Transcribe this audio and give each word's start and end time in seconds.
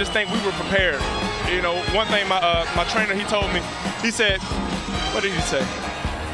just 0.00 0.12
think 0.12 0.30
we 0.30 0.42
were 0.46 0.52
prepared. 0.52 0.98
You 1.52 1.60
know, 1.60 1.76
one 1.94 2.06
thing 2.06 2.26
my 2.26 2.38
uh, 2.38 2.66
my 2.74 2.84
trainer 2.84 3.12
he 3.12 3.22
told 3.24 3.52
me, 3.52 3.60
he 4.00 4.10
said, 4.10 4.40
what 5.12 5.22
did 5.22 5.30
he 5.30 5.40
say? 5.42 5.62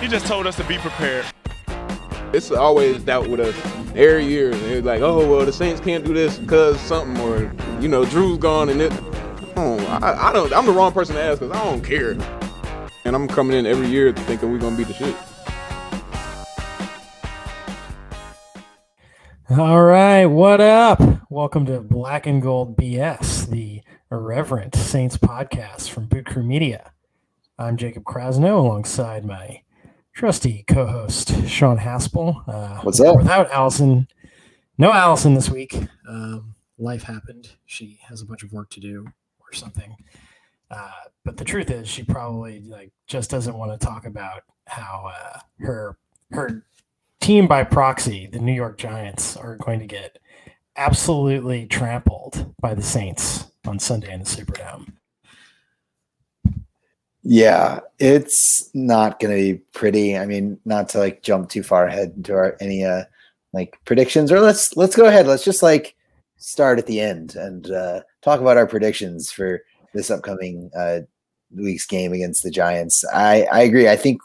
He 0.00 0.06
just 0.06 0.24
told 0.24 0.46
us 0.46 0.54
to 0.58 0.64
be 0.64 0.78
prepared. 0.78 1.26
It's 2.32 2.52
always 2.52 3.02
doubt 3.02 3.28
with 3.28 3.40
us 3.40 3.56
every 3.96 4.24
year. 4.24 4.50
It's 4.52 4.86
like, 4.86 5.00
oh 5.00 5.28
well, 5.28 5.44
the 5.44 5.52
Saints 5.52 5.80
can't 5.80 6.04
do 6.04 6.14
this 6.14 6.38
because 6.38 6.80
something, 6.80 7.20
or 7.24 7.52
you 7.80 7.88
know, 7.88 8.04
Drew's 8.04 8.38
gone, 8.38 8.68
and 8.68 8.80
it. 8.80 8.92
Oh, 9.56 9.76
I, 10.00 10.28
I 10.28 10.32
don't. 10.32 10.52
I'm 10.52 10.66
the 10.66 10.72
wrong 10.72 10.92
person 10.92 11.16
to 11.16 11.22
ask 11.22 11.40
because 11.40 11.56
I 11.56 11.64
don't 11.64 11.82
care. 11.82 12.12
And 13.04 13.16
I'm 13.16 13.26
coming 13.26 13.56
in 13.56 13.66
every 13.66 13.88
year 13.88 14.12
thinking 14.12 14.52
we're 14.52 14.58
gonna 14.58 14.76
beat 14.76 14.86
the 14.86 14.94
shit. 14.94 15.16
All 19.48 19.82
right, 19.84 20.26
what 20.26 20.60
up? 20.60 21.00
Welcome 21.30 21.66
to 21.66 21.80
Black 21.80 22.26
and 22.26 22.42
Gold 22.42 22.76
BS, 22.76 23.48
the 23.48 23.80
irreverent 24.10 24.74
Saints 24.74 25.16
podcast 25.16 25.90
from 25.90 26.06
Boot 26.06 26.26
Crew 26.26 26.42
Media. 26.42 26.90
I'm 27.56 27.76
Jacob 27.76 28.02
Krasno 28.02 28.58
alongside 28.58 29.24
my 29.24 29.62
trusty 30.12 30.64
co-host 30.66 31.46
Sean 31.46 31.78
Haspel. 31.78 32.42
Uh, 32.48 32.80
What's 32.80 32.98
up? 32.98 33.18
Without 33.18 33.48
Allison, 33.52 34.08
no 34.78 34.92
Allison 34.92 35.34
this 35.34 35.48
week. 35.48 35.76
Um, 36.08 36.56
life 36.76 37.04
happened. 37.04 37.52
She 37.66 38.00
has 38.08 38.20
a 38.22 38.26
bunch 38.26 38.42
of 38.42 38.52
work 38.52 38.70
to 38.70 38.80
do 38.80 39.06
or 39.38 39.52
something. 39.52 39.94
Uh, 40.72 40.90
but 41.24 41.36
the 41.36 41.44
truth 41.44 41.70
is, 41.70 41.86
she 41.86 42.02
probably 42.02 42.62
like 42.62 42.90
just 43.06 43.30
doesn't 43.30 43.56
want 43.56 43.78
to 43.78 43.86
talk 43.86 44.06
about 44.06 44.42
how 44.66 45.08
uh, 45.14 45.38
her 45.60 45.96
her 46.32 46.64
team 47.20 47.46
by 47.46 47.64
proxy, 47.64 48.26
the 48.26 48.38
New 48.38 48.52
York 48.52 48.78
Giants, 48.78 49.36
are 49.36 49.56
going 49.56 49.80
to 49.80 49.86
get 49.86 50.18
absolutely 50.76 51.66
trampled 51.66 52.54
by 52.60 52.74
the 52.74 52.82
Saints 52.82 53.46
on 53.66 53.78
Sunday 53.78 54.12
in 54.12 54.20
the 54.20 54.26
Superdome. 54.26 54.92
Yeah, 57.22 57.80
it's 57.98 58.70
not 58.72 59.18
going 59.18 59.36
to 59.36 59.54
be 59.54 59.60
pretty. 59.72 60.16
I 60.16 60.26
mean, 60.26 60.60
not 60.64 60.88
to 60.90 60.98
like 60.98 61.22
jump 61.22 61.48
too 61.48 61.64
far 61.64 61.86
ahead 61.86 62.12
into 62.16 62.32
our 62.34 62.56
any 62.60 62.84
uh 62.84 63.02
like 63.52 63.78
predictions, 63.84 64.30
or 64.30 64.40
let's 64.40 64.76
let's 64.76 64.94
go 64.94 65.06
ahead. 65.06 65.26
Let's 65.26 65.44
just 65.44 65.62
like 65.62 65.96
start 66.36 66.78
at 66.78 66.86
the 66.86 67.00
end 67.00 67.34
and 67.34 67.70
uh, 67.70 68.02
talk 68.22 68.40
about 68.40 68.58
our 68.58 68.66
predictions 68.66 69.32
for 69.32 69.62
this 69.94 70.10
upcoming 70.10 70.70
uh, 70.76 71.00
week's 71.50 71.86
game 71.86 72.12
against 72.12 72.42
the 72.42 72.50
Giants. 72.50 73.04
I 73.12 73.46
I 73.50 73.62
agree. 73.62 73.88
I 73.88 73.96
think 73.96 74.20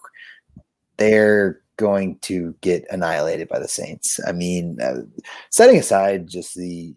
they're 0.97 1.60
going 1.81 2.17
to 2.19 2.55
get 2.61 2.85
annihilated 2.91 3.49
by 3.49 3.59
the 3.59 3.67
Saints. 3.67 4.19
I 4.27 4.31
mean, 4.31 4.79
uh, 4.81 5.01
setting 5.49 5.77
aside 5.77 6.27
just 6.27 6.55
the 6.55 6.95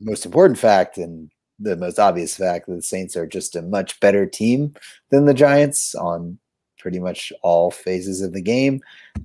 most 0.00 0.26
important 0.26 0.58
fact 0.58 0.98
and 0.98 1.30
the 1.58 1.76
most 1.76 1.98
obvious 1.98 2.36
fact 2.36 2.66
that 2.66 2.74
the 2.74 2.82
Saints 2.82 3.16
are 3.16 3.26
just 3.26 3.56
a 3.56 3.62
much 3.62 3.98
better 4.00 4.26
team 4.26 4.74
than 5.10 5.24
the 5.24 5.34
Giants 5.34 5.94
on 5.94 6.38
pretty 6.78 6.98
much 7.00 7.32
all 7.42 7.70
phases 7.70 8.20
of 8.20 8.32
the 8.32 8.42
game. 8.42 8.80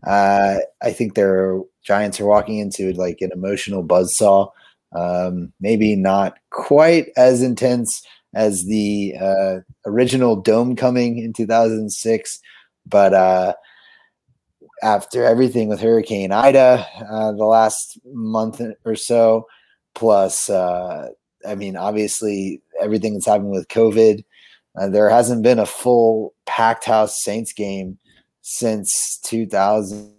Uh, 0.05 0.57
I 0.81 0.91
think 0.91 1.15
their 1.15 1.59
Giants 1.83 2.19
are 2.19 2.25
walking 2.25 2.59
into 2.59 2.93
like 2.93 3.17
an 3.21 3.31
emotional 3.33 3.83
buzzsaw. 3.83 4.49
Um, 4.95 5.51
maybe 5.59 5.95
not 5.95 6.37
quite 6.51 7.07
as 7.17 7.41
intense 7.41 8.03
as 8.35 8.65
the 8.65 9.15
uh, 9.19 9.55
original 9.85 10.35
dome 10.35 10.75
coming 10.75 11.19
in 11.19 11.33
2006, 11.33 12.39
but 12.85 13.13
uh, 13.13 13.53
after 14.83 15.23
everything 15.23 15.69
with 15.69 15.79
Hurricane 15.79 16.31
Ida 16.31 16.85
uh, 17.09 17.31
the 17.31 17.45
last 17.45 17.97
month 18.05 18.61
or 18.85 18.95
so, 18.95 19.47
plus, 19.95 20.49
uh, 20.49 21.09
I 21.47 21.55
mean, 21.55 21.75
obviously 21.75 22.61
everything 22.81 23.13
that's 23.13 23.25
happened 23.25 23.51
with 23.51 23.67
COVID. 23.69 24.23
Uh, 24.79 24.89
there 24.89 25.09
hasn't 25.09 25.43
been 25.43 25.59
a 25.59 25.65
full 25.65 26.33
packed 26.45 26.85
house 26.85 27.23
Saints 27.23 27.53
game 27.53 27.97
since 28.41 29.19
2000, 29.23 30.11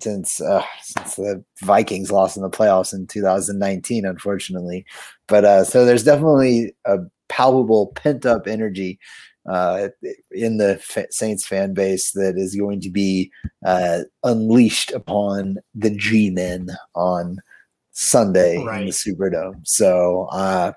since 0.00 0.40
uh, 0.40 0.64
since 0.82 1.16
the 1.16 1.44
Vikings 1.62 2.10
lost 2.10 2.36
in 2.36 2.42
the 2.42 2.50
playoffs 2.50 2.92
in 2.92 3.06
2019, 3.06 4.04
unfortunately. 4.04 4.84
But 5.28 5.44
uh, 5.44 5.64
so 5.64 5.84
there's 5.84 6.04
definitely 6.04 6.74
a 6.84 6.98
palpable 7.32 7.92
pent 7.94 8.26
up 8.26 8.46
energy 8.46 8.98
uh, 9.48 9.88
in 10.30 10.58
the 10.58 10.80
Saints 11.10 11.46
fan 11.46 11.74
base 11.74 12.12
that 12.12 12.34
is 12.36 12.54
going 12.54 12.80
to 12.82 12.90
be 12.90 13.32
uh, 13.66 14.00
unleashed 14.22 14.92
upon 14.92 15.56
the 15.74 15.90
G 15.90 16.30
men 16.30 16.68
on 16.94 17.38
Sunday 17.92 18.62
right. 18.62 18.82
in 18.82 18.86
the 18.86 18.92
Superdome. 18.92 19.66
So 19.66 20.28
uh, 20.30 20.72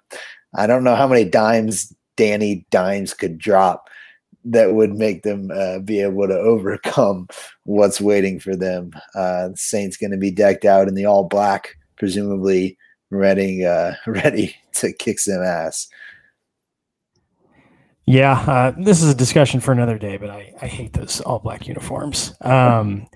I 0.56 0.66
don't 0.66 0.84
know 0.84 0.96
how 0.96 1.08
many 1.08 1.26
dimes 1.26 1.94
Danny 2.18 2.66
Dimes 2.72 3.14
could 3.14 3.38
drop 3.38 3.90
that 4.46 4.74
would 4.74 4.94
make 4.94 5.24
them 5.24 5.52
uh, 5.52 5.80
be 5.80 6.00
able 6.00 6.28
to 6.28 6.38
overcome 6.38 7.28
what's 7.64 8.00
waiting 8.00 8.40
for 8.40 8.56
them. 8.56 8.92
Uh, 9.14 9.50
Saints 9.56 9.98
going 9.98 10.12
to 10.12 10.18
be 10.18 10.32
decked 10.32 10.66
out 10.66 10.88
in 10.88 10.96
the 10.96 11.06
all 11.06 11.26
black, 11.26 11.76
presumably 11.98 12.78
ready 13.12 13.66
uh, 13.66 13.94
ready 14.08 14.56
to 14.74 14.94
kick 14.94 15.20
some 15.20 15.44
ass. 15.44 15.88
Yeah, 18.08 18.34
uh, 18.34 18.74
this 18.78 19.02
is 19.02 19.12
a 19.12 19.16
discussion 19.16 19.60
for 19.60 19.72
another 19.72 19.98
day, 19.98 20.18
but 20.18 20.30
I, 20.30 20.54
I 20.62 20.68
hate 20.68 20.94
those 20.94 21.22
all 21.22 21.40
black 21.40 21.68
uniforms. 21.68 22.36
Um, 22.42 23.08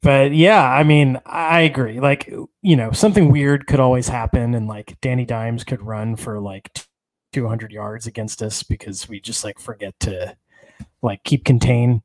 but 0.00 0.32
yeah, 0.32 0.62
I 0.62 0.84
mean, 0.84 1.20
I 1.26 1.62
agree. 1.62 1.98
Like, 1.98 2.32
you 2.60 2.76
know, 2.76 2.92
something 2.92 3.30
weird 3.30 3.66
could 3.66 3.80
always 3.80 4.08
happen, 4.08 4.54
and 4.54 4.68
like 4.68 4.96
Danny 5.00 5.24
Dimes 5.24 5.64
could 5.64 5.82
run 5.82 6.16
for 6.16 6.40
like 6.40 6.70
200 7.32 7.72
yards 7.72 8.06
against 8.06 8.42
us 8.42 8.62
because 8.62 9.08
we 9.08 9.20
just 9.20 9.44
like 9.44 9.58
forget 9.58 9.98
to 10.00 10.36
like 11.02 11.24
keep 11.24 11.44
contain. 11.44 12.02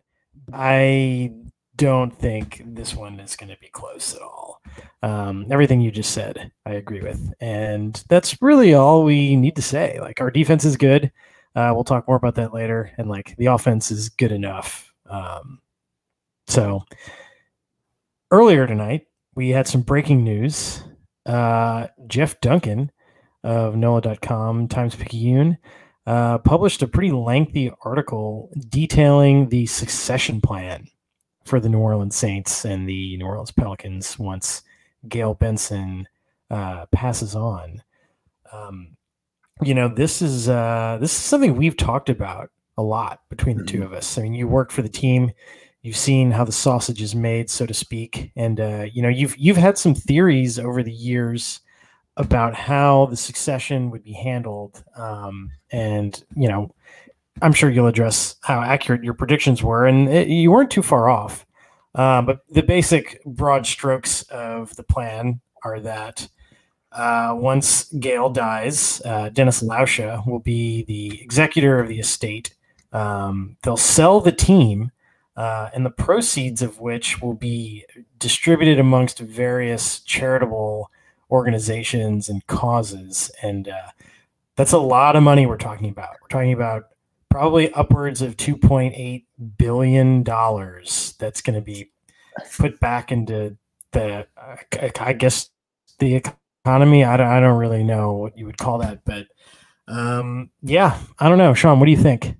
I 0.54 1.34
don't 1.76 2.12
think 2.12 2.64
this 2.66 2.96
one 2.96 3.20
is 3.20 3.36
going 3.36 3.50
to 3.50 3.58
be 3.60 3.70
close 3.70 4.16
at 4.16 4.22
all. 4.22 4.62
Um, 5.04 5.46
everything 5.52 5.82
you 5.82 5.92
just 5.92 6.12
said, 6.12 6.52
I 6.66 6.74
agree 6.74 7.02
with, 7.02 7.34
and 7.40 8.04
that's 8.10 8.42
really 8.42 8.74
all 8.74 9.04
we 9.04 9.36
need 9.36 9.56
to 9.58 9.62
say. 9.62 10.00
Like, 10.02 10.20
our 10.20 10.32
defense 10.32 10.66
is 10.66 10.78
good. 10.78 11.12
Uh, 11.58 11.72
we'll 11.74 11.84
talk 11.84 12.08
more 12.08 12.18
about 12.18 12.36
that 12.36 12.54
later. 12.54 12.92
And 13.00 13.10
like 13.10 13.36
the 13.38 13.48
offense 13.48 13.90
is 13.90 14.10
good 14.10 14.32
enough. 14.32 14.94
Um, 15.10 15.60
so 16.46 16.84
earlier 18.30 18.68
tonight, 18.68 19.08
we 19.34 19.50
had 19.50 19.68
some 19.68 19.82
breaking 19.82 20.24
news. 20.24 20.84
Uh, 21.26 21.88
Jeff 22.06 22.40
Duncan 22.42 22.92
of 23.44 23.76
NOLA.com, 23.76 24.68
Times 24.68 24.96
Picayune, 24.96 25.58
uh, 26.06 26.38
published 26.38 26.84
a 26.84 26.88
pretty 26.88 27.12
lengthy 27.12 27.72
article 27.84 28.52
detailing 28.70 29.50
the 29.50 29.66
succession 29.66 30.40
plan 30.42 30.88
for 31.44 31.60
the 31.60 31.70
New 31.70 31.80
Orleans 31.80 32.16
Saints 32.16 32.66
and 32.66 32.88
the 32.88 33.18
New 33.18 33.26
Orleans 33.26 33.52
Pelicans 33.52 34.20
once 34.20 34.62
Gayle 35.08 35.34
Benson 35.34 36.08
uh, 36.52 36.86
passes 36.92 37.36
on. 37.36 37.82
Um, 38.54 38.97
you 39.62 39.74
know, 39.74 39.88
this 39.88 40.22
is 40.22 40.50
uh, 40.50 40.98
this 41.00 41.12
is 41.12 41.24
something 41.24 41.56
we've 41.56 41.78
talked 41.78 42.10
about 42.10 42.50
a 42.78 42.84
lot 42.84 43.22
between 43.30 43.58
the 43.58 43.64
mm-hmm. 43.64 43.78
two 43.80 43.84
of 43.84 43.94
us. 43.94 44.18
I 44.18 44.22
mean, 44.22 44.34
you 44.34 44.48
work 44.48 44.72
for 44.72 44.82
the 44.82 44.90
team, 44.90 45.32
you've 45.82 45.98
seen 45.98 46.32
how 46.32 46.44
the 46.44 46.52
sausage 46.52 47.02
is 47.02 47.16
made, 47.16 47.50
so 47.50 47.66
to 47.66 47.74
speak, 47.74 48.32
and 48.36 48.60
uh, 48.60 48.86
you 48.92 49.02
know, 49.02 49.10
you've 49.10 49.38
you've 49.38 49.58
had 49.58 49.78
some 49.78 49.96
theories 49.96 50.60
over 50.60 50.84
the 50.84 50.92
years 50.92 51.62
about 52.18 52.56
how 52.56 53.06
the 53.08 53.18
succession 53.18 53.92
would 53.92 54.04
be 54.04 54.14
handled, 54.14 54.84
um, 54.96 55.52
and 55.72 56.24
you 56.36 56.48
know, 56.48 56.74
I'm 57.42 57.54
sure 57.54 57.70
you'll 57.70 57.88
address 57.88 58.36
how 58.42 58.62
accurate 58.62 59.04
your 59.04 59.14
predictions 59.14 59.64
were, 59.64 59.86
and 59.86 60.10
it, 60.10 60.28
you 60.28 60.52
weren't 60.52 60.72
too 60.72 60.84
far 60.84 61.10
off. 61.10 61.46
Um, 61.96 62.28
but 62.28 62.42
the 62.50 62.62
basic 62.62 63.24
broad 63.26 63.66
strokes 63.66 64.22
of 64.24 64.76
the 64.76 64.84
plan 64.84 65.42
are 65.64 65.80
that 65.80 66.28
uh, 66.92 67.36
once 67.38 67.92
Gayle 67.94 68.30
dies, 68.30 69.02
uh, 69.06 69.30
Dennis 69.30 69.62
Lauscha 69.62 70.26
will 70.26 70.40
be 70.40 70.84
the 70.84 71.22
executor 71.22 71.80
of 71.80 71.88
the 71.88 72.00
estate. 72.00 72.56
Um, 72.94 73.58
they'll 73.64 73.78
sell 73.78 74.22
the 74.22 74.32
team, 74.32 74.92
uh, 75.36 75.70
and 75.74 75.86
the 75.86 75.92
proceeds 75.92 76.62
of 76.62 76.80
which 76.80 77.22
will 77.22 77.34
be 77.34 77.86
distributed 78.18 78.80
amongst 78.80 79.20
various 79.20 80.00
charitable 80.00 80.90
organizations 81.30 82.30
and 82.30 82.46
causes. 82.48 83.30
And 83.44 83.68
uh, 83.68 83.92
that's 84.56 84.72
a 84.72 84.80
lot 84.80 85.16
of 85.16 85.24
money 85.24 85.46
we're 85.46 85.58
talking 85.58 85.90
about. 85.90 86.16
We're 86.22 86.30
talking 86.30 86.54
about 86.54 86.86
probably 87.30 87.72
upwards 87.74 88.22
of 88.22 88.38
$2.8 88.38 89.26
billion 89.58 90.24
that's 90.24 91.42
going 91.42 91.56
to 91.56 91.62
be 91.62 91.92
put 92.58 92.80
back 92.80 93.12
into 93.12 93.58
the, 93.92 94.26
I 95.00 95.14
guess, 95.14 95.50
the 96.00 96.16
economy. 96.16 96.40
I 96.68 97.18
don't, 97.18 97.28
I 97.28 97.40
don't 97.40 97.58
really 97.58 97.84
know 97.84 98.14
what 98.14 98.38
you 98.38 98.46
would 98.46 98.58
call 98.58 98.80
that, 98.80 99.02
but 99.06 99.28
um, 99.88 100.50
yeah, 100.62 100.98
I 101.20 101.30
don't 101.30 101.38
know. 101.38 101.54
Sean, 101.54 101.80
what 101.80 101.86
do 101.86 101.92
you 101.92 101.98
think? 101.98 102.36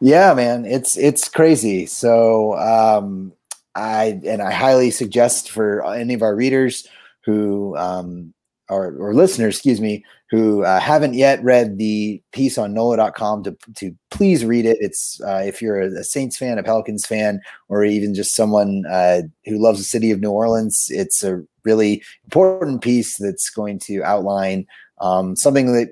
Yeah, 0.00 0.34
man, 0.34 0.66
it's 0.66 0.96
it's 0.98 1.28
crazy. 1.28 1.86
So 1.86 2.56
um, 2.58 3.32
I 3.74 4.20
and 4.26 4.42
I 4.42 4.52
highly 4.52 4.90
suggest 4.90 5.50
for 5.50 5.84
any 5.86 6.14
of 6.14 6.22
our 6.22 6.34
readers 6.34 6.86
who 7.24 7.76
um, 7.76 8.34
or, 8.68 8.96
or 8.98 9.14
listeners, 9.14 9.56
excuse 9.56 9.80
me, 9.80 10.04
who 10.30 10.64
uh, 10.64 10.80
haven't 10.80 11.14
yet 11.14 11.42
read 11.42 11.78
the 11.78 12.20
piece 12.32 12.58
on 12.58 12.74
NOLA.com 12.74 13.44
to, 13.44 13.56
to 13.76 13.94
please 14.10 14.44
read 14.44 14.66
it. 14.66 14.78
It's 14.80 15.20
uh, 15.20 15.42
if 15.44 15.62
you're 15.62 15.80
a, 15.80 16.04
Saints 16.04 16.36
fan, 16.36 16.58
a 16.58 16.62
Pelicans 16.62 17.06
fan, 17.06 17.40
or 17.68 17.84
even 17.84 18.14
just 18.14 18.34
someone 18.34 18.84
uh, 18.90 19.22
who 19.44 19.58
loves 19.58 19.78
the 19.78 19.84
city 19.84 20.10
of 20.10 20.20
New 20.20 20.30
Orleans, 20.30 20.88
it's 20.90 21.22
a 21.22 21.44
really 21.66 22.02
important 22.24 22.80
piece 22.80 23.18
that's 23.18 23.50
going 23.50 23.78
to 23.80 24.02
outline 24.02 24.66
um, 25.00 25.36
something 25.36 25.72
that 25.74 25.88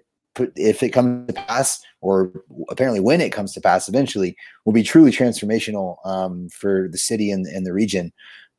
if 0.57 0.83
it 0.83 0.91
comes 0.91 1.27
to 1.29 1.35
pass, 1.35 1.81
or 2.01 2.33
apparently 2.71 3.01
when 3.01 3.21
it 3.21 3.33
comes 3.33 3.53
to 3.53 3.61
pass 3.61 3.89
eventually, 3.89 4.35
will 4.65 4.73
be 4.73 4.83
truly 4.83 5.11
transformational 5.11 5.97
um, 6.07 6.49
for 6.49 6.89
the 6.91 6.99
city 6.99 7.31
and, 7.31 7.47
and 7.47 7.67
the 7.67 7.73
region. 7.73 8.13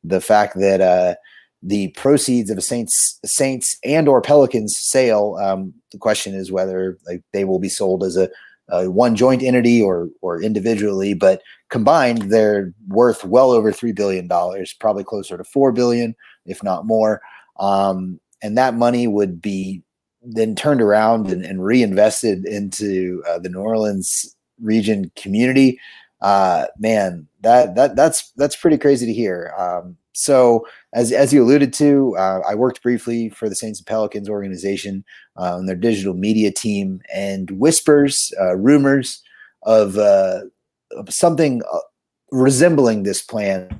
The 0.04 0.20
fact 0.20 0.58
that 0.60 0.80
uh, 0.80 1.16
the 1.62 1.88
proceeds 1.88 2.50
of 2.50 2.58
a 2.58 2.62
Saints 2.62 3.18
Saints 3.24 3.76
and 3.82 4.08
or 4.08 4.22
Pelicans 4.22 4.76
sale. 4.78 5.36
Um, 5.42 5.74
the 5.90 5.98
question 5.98 6.34
is 6.34 6.52
whether 6.52 6.96
like, 7.08 7.22
they 7.32 7.44
will 7.44 7.58
be 7.58 7.68
sold 7.68 8.04
as 8.04 8.16
a, 8.16 8.28
a, 8.68 8.90
one 8.90 9.16
joint 9.16 9.42
entity 9.42 9.80
or 9.80 10.08
or 10.20 10.42
individually, 10.42 11.14
but 11.14 11.42
combined 11.70 12.30
they're 12.30 12.72
worth 12.88 13.24
well 13.24 13.50
over 13.50 13.72
three 13.72 13.92
billion 13.92 14.26
dollars, 14.26 14.74
probably 14.78 15.04
closer 15.04 15.36
to 15.36 15.44
four 15.44 15.72
billion, 15.72 16.14
if 16.44 16.62
not 16.62 16.86
more. 16.86 17.20
Um, 17.58 18.20
and 18.42 18.56
that 18.58 18.74
money 18.74 19.06
would 19.06 19.40
be 19.40 19.82
then 20.22 20.54
turned 20.54 20.82
around 20.82 21.30
and, 21.30 21.44
and 21.44 21.64
reinvested 21.64 22.44
into 22.44 23.22
uh, 23.28 23.38
the 23.38 23.48
New 23.48 23.60
Orleans 23.60 24.34
region 24.60 25.10
community. 25.16 25.78
Uh, 26.20 26.66
man, 26.78 27.26
that 27.42 27.74
that 27.76 27.96
that's 27.96 28.32
that's 28.32 28.56
pretty 28.56 28.78
crazy 28.78 29.06
to 29.06 29.12
hear. 29.12 29.52
Um, 29.56 29.96
so 30.16 30.66
as 30.94 31.12
as 31.12 31.32
you 31.32 31.42
alluded 31.42 31.74
to, 31.74 32.16
uh, 32.16 32.40
I 32.48 32.54
worked 32.54 32.82
briefly 32.82 33.28
for 33.28 33.48
the 33.48 33.54
Saints 33.54 33.80
and 33.80 33.86
Pelicans 33.86 34.30
organization 34.30 35.04
uh, 35.36 35.60
their 35.66 35.76
digital 35.76 36.14
media 36.14 36.50
team, 36.50 37.02
and 37.14 37.50
whispers, 37.50 38.32
uh, 38.40 38.56
rumors 38.56 39.22
of, 39.64 39.98
uh, 39.98 40.40
of 40.92 41.12
something 41.12 41.62
uh, 41.70 41.78
resembling 42.30 43.02
this 43.02 43.20
plan 43.20 43.78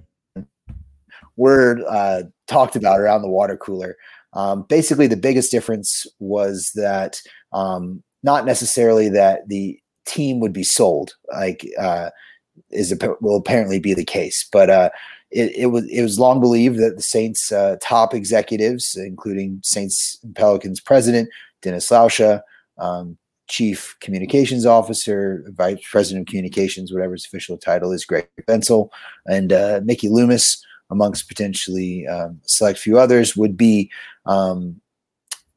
were 1.36 1.82
uh, 1.88 2.24
talked 2.46 2.76
about 2.76 3.00
around 3.00 3.22
the 3.22 3.30
water 3.30 3.56
cooler. 3.56 3.96
Um, 4.34 4.66
basically, 4.68 5.06
the 5.06 5.16
biggest 5.16 5.50
difference 5.50 6.06
was 6.18 6.72
that 6.74 7.22
um, 7.52 8.02
not 8.22 8.44
necessarily 8.44 9.08
that 9.08 9.48
the 9.48 9.78
team 10.06 10.40
would 10.40 10.52
be 10.52 10.64
sold, 10.64 11.14
like 11.32 11.66
is 12.70 12.96
will 13.20 13.36
apparently 13.36 13.78
be 13.78 13.94
the 13.94 14.04
case, 14.04 14.46
but 14.50 14.70
it, 15.30 15.52
it, 15.56 15.66
was 15.66 15.84
it 15.88 16.02
was 16.02 16.18
long 16.18 16.40
believed 16.40 16.78
that 16.78 16.96
the 16.96 17.02
Saints' 17.02 17.50
uh, 17.52 17.76
top 17.82 18.14
executives, 18.14 18.96
including 18.96 19.60
Saints 19.62 20.18
Pelicans 20.34 20.80
president 20.80 21.28
Dennis 21.62 21.90
Lauscha, 21.90 22.42
um, 22.78 23.16
chief 23.48 23.96
communications 24.00 24.66
officer, 24.66 25.44
vice 25.48 25.80
president 25.90 26.28
of 26.28 26.30
communications, 26.30 26.92
whatever 26.92 27.12
his 27.12 27.26
official 27.26 27.56
title 27.56 27.92
is, 27.92 28.04
Greg 28.04 28.28
Bensel, 28.46 28.88
and 29.26 29.52
uh, 29.52 29.80
Mickey 29.84 30.08
Loomis, 30.08 30.64
amongst 30.90 31.28
potentially 31.28 32.06
um, 32.06 32.40
select 32.44 32.78
few 32.78 32.98
others, 32.98 33.36
would 33.36 33.56
be 33.56 33.90
um, 34.26 34.80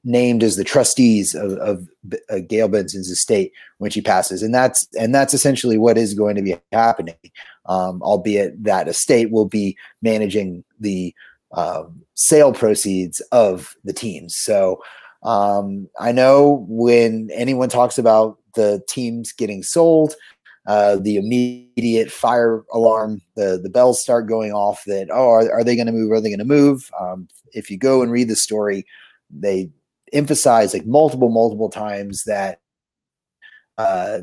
named 0.03 0.43
as 0.43 0.55
the 0.55 0.63
trustees 0.63 1.35
of, 1.35 1.53
of 1.53 1.87
uh, 2.29 2.39
Gayle 2.47 2.69
Benson's 2.69 3.09
estate 3.09 3.51
when 3.79 3.91
she 3.91 4.01
passes, 4.01 4.41
and 4.41 4.53
that's 4.53 4.87
and 4.97 5.13
that's 5.13 5.33
essentially 5.33 5.77
what 5.77 5.97
is 5.97 6.13
going 6.13 6.35
to 6.35 6.41
be 6.41 6.55
happening. 6.71 7.15
Um, 7.65 8.01
albeit 8.01 8.63
that 8.63 8.87
estate 8.87 9.31
will 9.31 9.45
be 9.45 9.77
managing 10.01 10.63
the 10.79 11.13
um, 11.51 12.03
sale 12.15 12.53
proceeds 12.53 13.19
of 13.31 13.75
the 13.83 13.93
teams. 13.93 14.35
So 14.35 14.81
um, 15.23 15.87
I 15.99 16.11
know 16.11 16.65
when 16.67 17.29
anyone 17.33 17.69
talks 17.69 17.97
about 17.97 18.37
the 18.55 18.81
teams 18.87 19.31
getting 19.31 19.61
sold, 19.61 20.15
uh, 20.67 20.97
the 20.97 21.17
immediate 21.17 22.11
fire 22.11 22.63
alarm, 22.73 23.21
the 23.35 23.59
the 23.61 23.69
bells 23.69 24.01
start 24.01 24.27
going 24.27 24.53
off. 24.53 24.83
That 24.85 25.09
oh, 25.11 25.29
are, 25.29 25.51
are 25.51 25.63
they 25.63 25.75
going 25.75 25.87
to 25.87 25.93
move? 25.93 26.11
Are 26.11 26.21
they 26.21 26.29
going 26.29 26.39
to 26.39 26.45
move? 26.45 26.89
Um, 26.99 27.27
if 27.53 27.69
you 27.69 27.77
go 27.77 28.01
and 28.01 28.11
read 28.11 28.29
the 28.29 28.35
story, 28.35 28.85
they 29.29 29.69
emphasize 30.13 30.73
like 30.73 30.85
multiple 30.85 31.29
multiple 31.29 31.69
times 31.69 32.23
that 32.25 32.59
uh, 33.77 34.19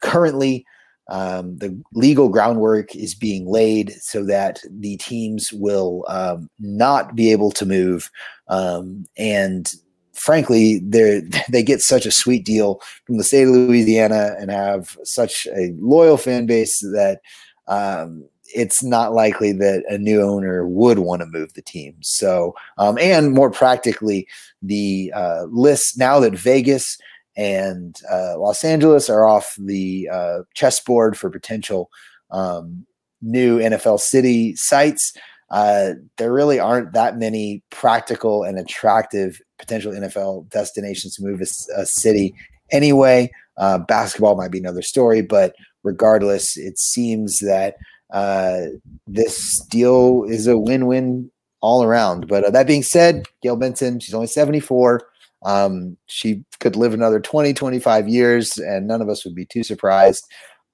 currently 0.00 0.66
um, 1.10 1.58
the 1.58 1.78
legal 1.92 2.28
groundwork 2.28 2.94
is 2.96 3.14
being 3.14 3.46
laid 3.46 3.92
so 4.00 4.24
that 4.24 4.60
the 4.70 4.96
teams 4.96 5.52
will 5.52 6.04
um, 6.08 6.48
not 6.58 7.14
be 7.14 7.30
able 7.30 7.50
to 7.52 7.66
move 7.66 8.10
um, 8.48 9.04
and 9.18 9.72
frankly 10.14 10.78
they 10.78 11.20
they 11.50 11.62
get 11.62 11.80
such 11.80 12.06
a 12.06 12.12
sweet 12.12 12.44
deal 12.44 12.80
from 13.06 13.18
the 13.18 13.24
state 13.24 13.44
of 13.44 13.50
louisiana 13.50 14.34
and 14.38 14.50
have 14.50 14.96
such 15.04 15.46
a 15.48 15.74
loyal 15.78 16.16
fan 16.16 16.46
base 16.46 16.78
that 16.80 17.20
um, 17.66 18.24
it's 18.54 18.82
not 18.82 19.12
likely 19.12 19.52
that 19.52 19.84
a 19.88 19.98
new 19.98 20.22
owner 20.22 20.66
would 20.66 21.00
want 21.00 21.20
to 21.20 21.26
move 21.26 21.52
the 21.54 21.62
team. 21.62 21.96
So, 22.00 22.54
um, 22.78 22.96
and 22.98 23.32
more 23.32 23.50
practically, 23.50 24.26
the 24.62 25.12
uh, 25.14 25.44
list 25.50 25.98
now 25.98 26.20
that 26.20 26.38
Vegas 26.38 26.96
and 27.36 27.96
uh, 28.10 28.38
Los 28.38 28.64
Angeles 28.64 29.10
are 29.10 29.26
off 29.26 29.54
the 29.58 30.08
uh, 30.10 30.38
chessboard 30.54 31.18
for 31.18 31.30
potential 31.30 31.90
um, 32.30 32.86
new 33.20 33.58
NFL 33.58 34.00
city 34.00 34.54
sites. 34.56 35.12
Uh, 35.50 35.94
there 36.16 36.32
really 36.32 36.58
aren't 36.58 36.92
that 36.92 37.18
many 37.18 37.62
practical 37.70 38.44
and 38.44 38.58
attractive 38.58 39.40
potential 39.58 39.92
NFL 39.92 40.48
destinations 40.50 41.16
to 41.16 41.22
move 41.22 41.40
a, 41.40 41.80
a 41.80 41.86
city 41.86 42.34
anyway. 42.70 43.30
Uh, 43.56 43.78
basketball 43.78 44.36
might 44.36 44.50
be 44.50 44.58
another 44.58 44.82
story, 44.82 45.22
but 45.22 45.54
regardless, 45.82 46.56
it 46.56 46.78
seems 46.78 47.38
that 47.40 47.76
uh, 48.14 48.66
this 49.08 49.58
deal 49.70 50.24
is 50.28 50.46
a 50.46 50.56
win-win 50.56 51.30
all 51.60 51.82
around. 51.82 52.28
But 52.28 52.44
uh, 52.44 52.50
that 52.50 52.68
being 52.68 52.84
said, 52.84 53.26
Gayle 53.42 53.56
Benson, 53.56 53.98
she's 53.98 54.14
only 54.14 54.28
74. 54.28 55.02
Um, 55.44 55.96
she 56.06 56.44
could 56.60 56.76
live 56.76 56.94
another 56.94 57.20
20, 57.20 57.52
25 57.52 58.08
years, 58.08 58.56
and 58.56 58.86
none 58.86 59.02
of 59.02 59.08
us 59.08 59.24
would 59.24 59.34
be 59.34 59.44
too 59.44 59.64
surprised. 59.64 60.24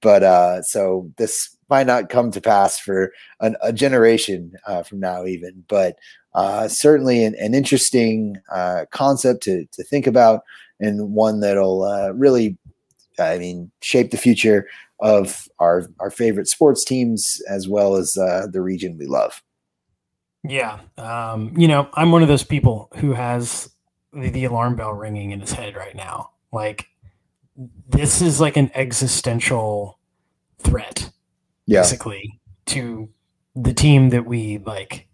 But 0.03 0.21
uh, 0.21 0.61
so 0.61 1.11
this 1.17 1.57
might 1.67 1.87
not 1.87 2.09
come 2.09 2.29
to 2.31 2.41
pass 2.41 2.77
for 2.77 3.11
an, 3.39 3.55
a 3.63 3.73
generation 3.73 4.53
uh, 4.67 4.83
from 4.83 4.99
now, 4.99 5.25
even. 5.25 5.63
But 5.67 5.97
uh, 6.35 6.67
certainly 6.67 7.25
an, 7.25 7.33
an 7.39 7.55
interesting 7.55 8.37
uh, 8.53 8.85
concept 8.91 9.41
to, 9.43 9.65
to 9.65 9.83
think 9.83 10.05
about, 10.05 10.41
and 10.79 11.11
one 11.11 11.39
that'll 11.39 12.13
really, 12.13 12.55
I 13.17 13.39
mean, 13.39 13.71
shape 13.81 14.11
the 14.11 14.17
future 14.17 14.67
of 15.01 15.47
our 15.59 15.87
our 15.99 16.11
favorite 16.11 16.47
sports 16.47 16.85
teams 16.85 17.41
as 17.49 17.67
well 17.67 17.95
as 17.95 18.17
uh, 18.17 18.47
the 18.51 18.61
region 18.61 18.97
we 18.97 19.07
love. 19.07 19.41
Yeah, 20.43 20.79
um, 20.97 21.53
you 21.55 21.67
know, 21.67 21.89
I'm 21.93 22.11
one 22.11 22.23
of 22.23 22.27
those 22.27 22.43
people 22.43 22.89
who 22.95 23.13
has 23.13 23.69
the, 24.13 24.29
the 24.29 24.45
alarm 24.45 24.75
bell 24.75 24.93
ringing 24.93 25.31
in 25.31 25.39
his 25.39 25.51
head 25.51 25.75
right 25.75 25.95
now. 25.95 26.31
Like, 26.51 26.87
this 27.89 28.21
is 28.21 28.41
like 28.41 28.57
an 28.57 28.71
existential 28.73 29.99
threat, 30.59 31.11
yeah. 31.67 31.81
basically, 31.81 32.39
to 32.67 33.09
the 33.55 33.73
team 33.73 34.09
that 34.09 34.25
we 34.25 34.59
like 34.59 35.07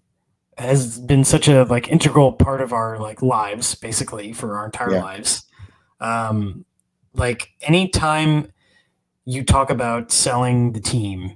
has 0.58 0.98
been 1.00 1.24
such 1.24 1.48
a 1.48 1.64
like 1.66 1.90
integral 1.90 2.32
part 2.34 2.62
of 2.62 2.74
our 2.74 3.00
like 3.00 3.22
lives, 3.22 3.76
basically 3.76 4.34
for 4.34 4.58
our 4.58 4.66
entire 4.66 4.94
yeah. 4.94 5.04
lives. 5.04 5.44
Um, 6.00 6.66
like 7.14 7.50
anytime 7.62 8.52
you 9.28 9.44
talk 9.44 9.70
about 9.70 10.10
selling 10.10 10.72
the 10.72 10.80
team, 10.80 11.36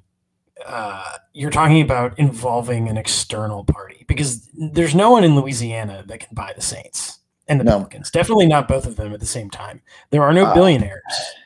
uh, 0.65 1.17
you're 1.33 1.51
talking 1.51 1.81
about 1.81 2.17
involving 2.17 2.87
an 2.87 2.97
external 2.97 3.65
party 3.65 4.05
because 4.07 4.47
there's 4.53 4.95
no 4.95 5.11
one 5.11 5.25
in 5.25 5.35
Louisiana 5.35 6.03
that 6.07 6.21
can 6.21 6.33
buy 6.33 6.53
the 6.55 6.61
Saints 6.61 7.19
and 7.49 7.59
the 7.59 7.65
no. 7.65 7.71
Pelicans. 7.71 8.09
Definitely 8.09 8.47
not 8.47 8.69
both 8.69 8.87
of 8.87 8.95
them 8.95 9.13
at 9.13 9.19
the 9.19 9.25
same 9.25 9.49
time. 9.49 9.81
There 10.09 10.23
are 10.23 10.31
no 10.33 10.45
uh, 10.45 10.53
billionaires 10.53 11.01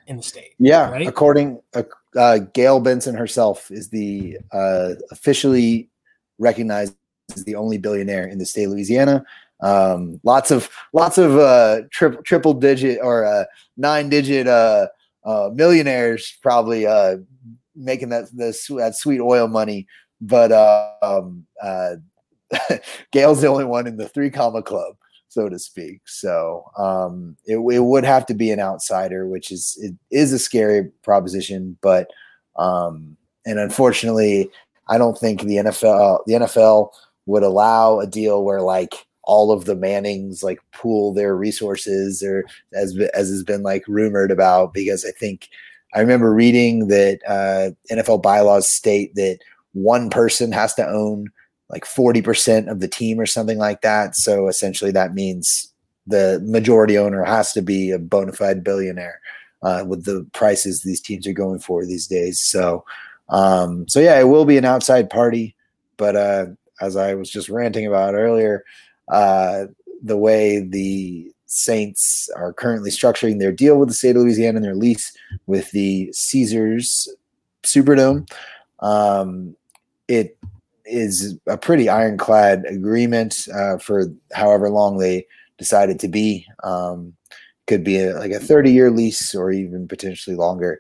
in 0.05 0.17
the 0.17 0.23
state. 0.23 0.53
Yeah, 0.59 0.91
right? 0.91 1.07
according 1.07 1.61
uh, 1.73 1.81
uh, 2.15 2.39
Gayle 2.53 2.79
Benson 2.79 3.15
herself 3.15 3.71
is 3.71 3.89
the 3.89 4.37
uh, 4.51 4.91
officially 5.09 5.89
recognized 6.37 6.95
as 7.35 7.43
the 7.43 7.55
only 7.55 7.79
billionaire 7.79 8.27
in 8.27 8.37
the 8.37 8.45
state 8.45 8.65
of 8.65 8.71
Louisiana. 8.71 9.25
Um, 9.61 10.19
lots 10.23 10.51
of 10.51 10.69
lots 10.93 11.17
of 11.17 11.39
uh, 11.39 11.81
tri- 11.89 12.17
triple 12.23 12.53
digit 12.53 12.99
or 13.01 13.25
uh, 13.25 13.45
nine 13.77 14.09
digit 14.09 14.47
uh, 15.25 15.49
millionaires 15.53 16.37
probably 16.41 16.85
uh, 16.85 17.17
making 17.75 18.09
that 18.09 18.25
that 18.35 18.95
sweet 18.95 19.19
oil 19.19 19.47
money, 19.47 19.87
but 20.21 20.51
uh, 20.51 20.91
um, 21.01 21.45
uh, 21.61 21.95
Gayle's 23.11 23.41
the 23.41 23.47
only 23.47 23.65
one 23.65 23.87
in 23.87 23.97
the 23.97 24.07
three 24.07 24.29
comma 24.29 24.61
club, 24.61 24.95
so 25.27 25.49
to 25.49 25.59
speak. 25.59 26.01
So 26.05 26.63
um, 26.77 27.37
it, 27.45 27.57
it 27.57 27.83
would 27.83 28.03
have 28.03 28.25
to 28.27 28.33
be 28.33 28.51
an 28.51 28.59
outsider, 28.59 29.27
which 29.27 29.51
is 29.51 29.77
it 29.81 29.95
is 30.11 30.31
a 30.31 30.39
scary 30.39 30.85
proposition, 31.03 31.77
but 31.81 32.09
um, 32.57 33.17
and 33.45 33.59
unfortunately, 33.59 34.49
I 34.87 34.97
don't 34.97 35.17
think 35.17 35.41
the 35.41 35.57
NFL 35.57 36.19
the 36.25 36.33
NFL 36.33 36.89
would 37.25 37.43
allow 37.43 37.99
a 37.99 38.07
deal 38.07 38.43
where 38.43 38.61
like 38.61 38.93
all 39.25 39.51
of 39.51 39.65
the 39.65 39.75
Mannings 39.75 40.43
like 40.43 40.59
pool 40.71 41.13
their 41.13 41.35
resources, 41.35 42.23
or 42.23 42.45
as 42.73 42.97
as 43.13 43.29
has 43.29 43.43
been 43.43 43.63
like 43.63 43.83
rumored 43.87 44.31
about. 44.31 44.73
Because 44.73 45.05
I 45.05 45.11
think 45.11 45.49
I 45.93 45.99
remember 45.99 46.33
reading 46.33 46.87
that 46.87 47.19
uh, 47.27 47.71
NFL 47.93 48.21
bylaws 48.21 48.67
state 48.67 49.15
that 49.15 49.39
one 49.73 50.09
person 50.09 50.51
has 50.51 50.73
to 50.75 50.87
own 50.87 51.27
like 51.69 51.85
forty 51.85 52.21
percent 52.21 52.69
of 52.69 52.79
the 52.79 52.87
team 52.87 53.19
or 53.19 53.25
something 53.25 53.57
like 53.57 53.81
that. 53.81 54.15
So 54.15 54.47
essentially, 54.47 54.91
that 54.91 55.13
means 55.13 55.71
the 56.07 56.41
majority 56.45 56.97
owner 56.97 57.23
has 57.23 57.51
to 57.53 57.61
be 57.61 57.91
a 57.91 57.99
bona 57.99 58.31
fide 58.31 58.63
billionaire 58.63 59.19
uh, 59.63 59.83
with 59.85 60.05
the 60.05 60.25
prices 60.33 60.81
these 60.81 61.01
teams 61.01 61.25
are 61.27 61.33
going 61.33 61.59
for 61.59 61.85
these 61.85 62.07
days. 62.07 62.41
So, 62.41 62.85
um, 63.29 63.87
so 63.87 63.99
yeah, 63.99 64.19
it 64.19 64.25
will 64.25 64.45
be 64.45 64.57
an 64.57 64.65
outside 64.65 65.09
party, 65.09 65.55
but 65.97 66.15
uh, 66.15 66.45
as 66.81 66.95
I 66.95 67.15
was 67.15 67.29
just 67.29 67.49
ranting 67.49 67.87
about 67.87 68.13
earlier, 68.13 68.63
uh, 69.07 69.65
the 70.03 70.17
way 70.17 70.59
the 70.59 71.31
Saints 71.47 72.29
are 72.35 72.53
currently 72.53 72.89
structuring 72.89 73.39
their 73.39 73.51
deal 73.51 73.77
with 73.77 73.89
the 73.89 73.95
state 73.95 74.15
of 74.15 74.23
Louisiana 74.23 74.57
and 74.57 74.65
their 74.65 74.75
lease 74.75 75.15
with 75.45 75.71
the 75.71 76.11
Caesars 76.11 77.07
Superdome, 77.63 78.29
um, 78.79 79.55
it 80.07 80.37
is 80.85 81.37
a 81.47 81.57
pretty 81.57 81.89
ironclad 81.89 82.65
agreement 82.65 83.47
uh, 83.53 83.77
for 83.77 84.11
however 84.33 84.69
long 84.69 84.97
they 84.97 85.25
decided 85.57 85.99
to 85.99 86.07
be. 86.07 86.45
Um, 86.63 87.13
could 87.67 87.83
be 87.83 87.99
a, 87.99 88.13
like 88.15 88.31
a 88.31 88.39
30 88.39 88.71
year 88.71 88.91
lease 88.91 89.33
or 89.33 89.51
even 89.51 89.87
potentially 89.87 90.35
longer. 90.35 90.79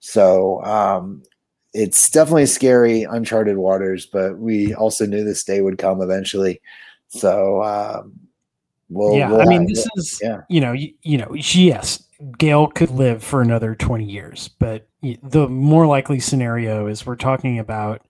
So 0.00 0.62
um, 0.64 1.22
it's 1.72 2.10
definitely 2.10 2.46
scary, 2.46 3.04
uncharted 3.04 3.56
waters, 3.56 4.06
but 4.06 4.38
we 4.38 4.74
also 4.74 5.06
knew 5.06 5.24
this 5.24 5.44
day 5.44 5.60
would 5.60 5.78
come 5.78 6.02
eventually. 6.02 6.60
So, 7.08 7.62
um, 7.62 8.18
we'll, 8.88 9.16
yeah, 9.16 9.30
we'll 9.30 9.40
I 9.40 9.44
mean, 9.44 9.66
this 9.66 9.86
is, 9.96 10.20
yeah. 10.22 10.42
you 10.48 10.60
know, 10.60 10.72
you, 10.72 10.92
you 11.02 11.18
know, 11.18 11.32
yes, 11.34 12.02
Gayle 12.38 12.68
could 12.68 12.90
live 12.90 13.22
for 13.22 13.42
another 13.42 13.74
20 13.74 14.04
years, 14.04 14.48
but 14.58 14.88
the 15.22 15.48
more 15.48 15.86
likely 15.86 16.20
scenario 16.20 16.86
is 16.86 17.06
we're 17.06 17.16
talking 17.16 17.58
about 17.58 18.02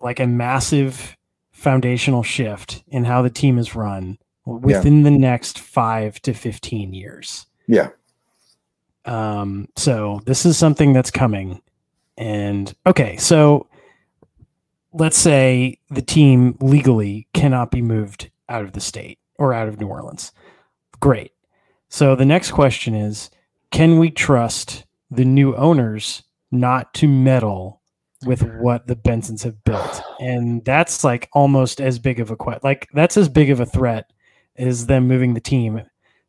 like 0.00 0.20
a 0.20 0.26
massive 0.26 1.16
foundational 1.52 2.22
shift 2.22 2.82
in 2.88 3.04
how 3.04 3.22
the 3.22 3.30
team 3.30 3.58
is 3.58 3.74
run 3.74 4.18
within 4.44 4.98
yeah. 4.98 5.04
the 5.04 5.10
next 5.10 5.58
five 5.58 6.20
to 6.22 6.34
15 6.34 6.92
years. 6.92 7.46
Yeah. 7.66 7.90
Um, 9.04 9.68
so 9.76 10.20
this 10.26 10.44
is 10.46 10.56
something 10.56 10.92
that's 10.92 11.10
coming. 11.10 11.60
And 12.16 12.74
okay, 12.86 13.16
so 13.16 13.66
let's 14.92 15.16
say 15.16 15.78
the 15.90 16.02
team 16.02 16.56
legally 16.60 17.26
cannot 17.32 17.70
be 17.70 17.82
moved 17.82 18.30
out 18.48 18.64
of 18.64 18.72
the 18.72 18.80
state 18.80 19.18
or 19.38 19.54
out 19.54 19.68
of 19.68 19.80
New 19.80 19.88
Orleans. 19.88 20.32
Great. 21.00 21.32
So 21.88 22.14
the 22.14 22.24
next 22.24 22.52
question 22.52 22.94
is 22.94 23.30
can 23.70 23.98
we 23.98 24.10
trust 24.10 24.84
the 25.10 25.24
new 25.24 25.54
owners 25.56 26.22
not 26.50 26.92
to 26.94 27.08
meddle 27.08 27.80
with 28.24 28.40
mm-hmm. 28.40 28.62
what 28.62 28.86
the 28.86 28.96
Bensons 28.96 29.42
have 29.42 29.62
built? 29.64 30.02
And 30.20 30.64
that's 30.64 31.04
like 31.04 31.28
almost 31.32 31.80
as 31.80 31.98
big 31.98 32.20
of 32.20 32.30
a 32.30 32.36
question. 32.36 32.60
Like 32.62 32.88
that's 32.92 33.16
as 33.16 33.28
big 33.28 33.50
of 33.50 33.60
a 33.60 33.66
threat 33.66 34.12
as 34.56 34.86
them 34.86 35.08
moving 35.08 35.34
the 35.34 35.40
team 35.40 35.82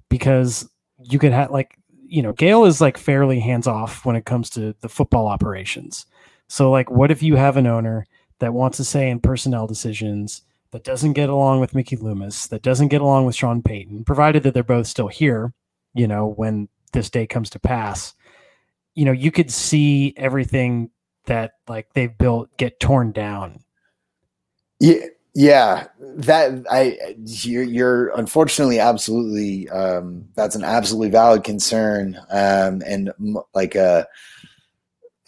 because 0.09 0.69
you 0.99 1.19
could 1.19 1.33
have 1.33 1.51
like 1.51 1.77
you 2.05 2.21
know 2.21 2.33
Gayle 2.33 2.65
is 2.65 2.79
like 2.79 2.97
fairly 2.97 3.39
hands 3.39 3.67
off 3.67 4.05
when 4.05 4.15
it 4.15 4.25
comes 4.25 4.49
to 4.51 4.73
the 4.81 4.89
football 4.89 5.27
operations. 5.27 6.05
So 6.47 6.69
like, 6.69 6.91
what 6.91 7.11
if 7.11 7.23
you 7.23 7.35
have 7.35 7.57
an 7.57 7.67
owner 7.67 8.05
that 8.43 8.53
wants 8.53 8.75
to 8.75 8.83
say 8.83 9.09
in 9.09 9.21
personnel 9.21 9.67
decisions 9.67 10.41
that 10.71 10.83
doesn't 10.83 11.13
get 11.13 11.29
along 11.29 11.61
with 11.61 11.73
Mickey 11.73 11.95
Loomis, 11.95 12.47
that 12.47 12.61
doesn't 12.61 12.89
get 12.89 12.99
along 12.99 13.25
with 13.25 13.35
Sean 13.37 13.61
Payton, 13.61 14.03
provided 14.03 14.43
that 14.43 14.53
they're 14.53 14.63
both 14.63 14.85
still 14.85 15.07
here, 15.07 15.53
you 15.93 16.09
know, 16.09 16.27
when 16.27 16.67
this 16.91 17.09
day 17.09 17.25
comes 17.25 17.49
to 17.51 17.59
pass, 17.59 18.13
you 18.95 19.05
know, 19.05 19.13
you 19.13 19.31
could 19.31 19.49
see 19.49 20.13
everything 20.17 20.89
that 21.25 21.53
like 21.69 21.87
they've 21.93 22.17
built 22.17 22.49
get 22.57 22.81
torn 22.81 23.13
down. 23.13 23.63
Yeah, 24.81 25.05
yeah, 25.33 25.87
that 26.01 26.65
I 26.69 27.15
you're, 27.25 27.63
you're 27.63 28.09
unfortunately 28.09 28.77
absolutely 28.77 29.69
um, 29.69 30.25
that's 30.35 30.57
an 30.57 30.65
absolutely 30.65 31.11
valid 31.11 31.45
concern, 31.45 32.19
um, 32.29 32.81
and 32.85 33.13
m- 33.21 33.37
like 33.53 33.75
a 33.75 34.05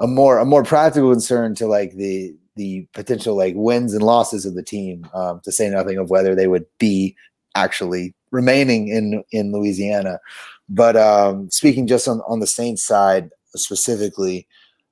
a 0.00 0.06
more 0.06 0.38
a 0.38 0.44
more 0.44 0.64
practical 0.64 1.10
concern 1.10 1.54
to 1.56 1.66
like 1.66 1.94
the 1.94 2.34
the 2.56 2.86
potential 2.94 3.36
like 3.36 3.54
wins 3.56 3.94
and 3.94 4.02
losses 4.02 4.46
of 4.46 4.54
the 4.54 4.62
team. 4.62 5.06
Um, 5.14 5.40
to 5.44 5.52
say 5.52 5.68
nothing 5.68 5.98
of 5.98 6.10
whether 6.10 6.34
they 6.34 6.46
would 6.46 6.66
be 6.78 7.16
actually 7.54 8.14
remaining 8.30 8.88
in 8.88 9.24
in 9.32 9.52
Louisiana. 9.52 10.20
But 10.68 10.96
um, 10.96 11.50
speaking 11.50 11.86
just 11.86 12.08
on 12.08 12.20
on 12.22 12.40
the 12.40 12.46
Saints 12.46 12.84
side 12.84 13.30
specifically, 13.54 14.46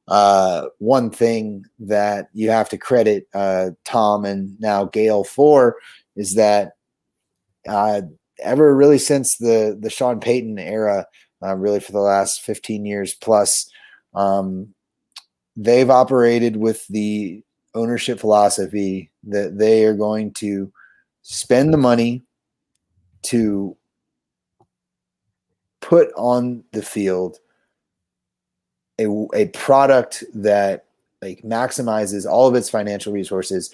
uh, 0.08 0.66
one 0.78 1.10
thing 1.10 1.64
that 1.78 2.28
you 2.32 2.50
have 2.50 2.68
to 2.70 2.78
credit 2.78 3.28
uh, 3.34 3.70
Tom 3.84 4.24
and 4.24 4.58
now 4.60 4.84
Gayle 4.84 5.24
for 5.24 5.76
is 6.16 6.34
that 6.34 6.72
uh, 7.68 8.02
ever 8.40 8.74
really 8.74 8.98
since 8.98 9.36
the 9.36 9.76
the 9.78 9.90
Sean 9.90 10.20
Payton 10.20 10.58
era, 10.58 11.06
uh, 11.42 11.54
really 11.54 11.80
for 11.80 11.92
the 11.92 12.00
last 12.00 12.40
15 12.42 12.86
years 12.86 13.14
plus, 13.14 13.70
um, 14.18 14.74
they've 15.56 15.90
operated 15.90 16.56
with 16.56 16.86
the 16.88 17.42
ownership 17.74 18.18
philosophy 18.18 19.10
that 19.22 19.58
they 19.58 19.84
are 19.84 19.94
going 19.94 20.32
to 20.32 20.72
spend 21.22 21.72
the 21.72 21.78
money 21.78 22.24
to 23.22 23.76
put 25.80 26.10
on 26.16 26.64
the 26.72 26.82
field 26.82 27.38
a, 28.98 29.06
a 29.34 29.46
product 29.48 30.24
that 30.34 30.86
like 31.22 31.42
maximizes 31.42 32.26
all 32.26 32.48
of 32.48 32.56
its 32.56 32.68
financial 32.68 33.12
resources 33.12 33.72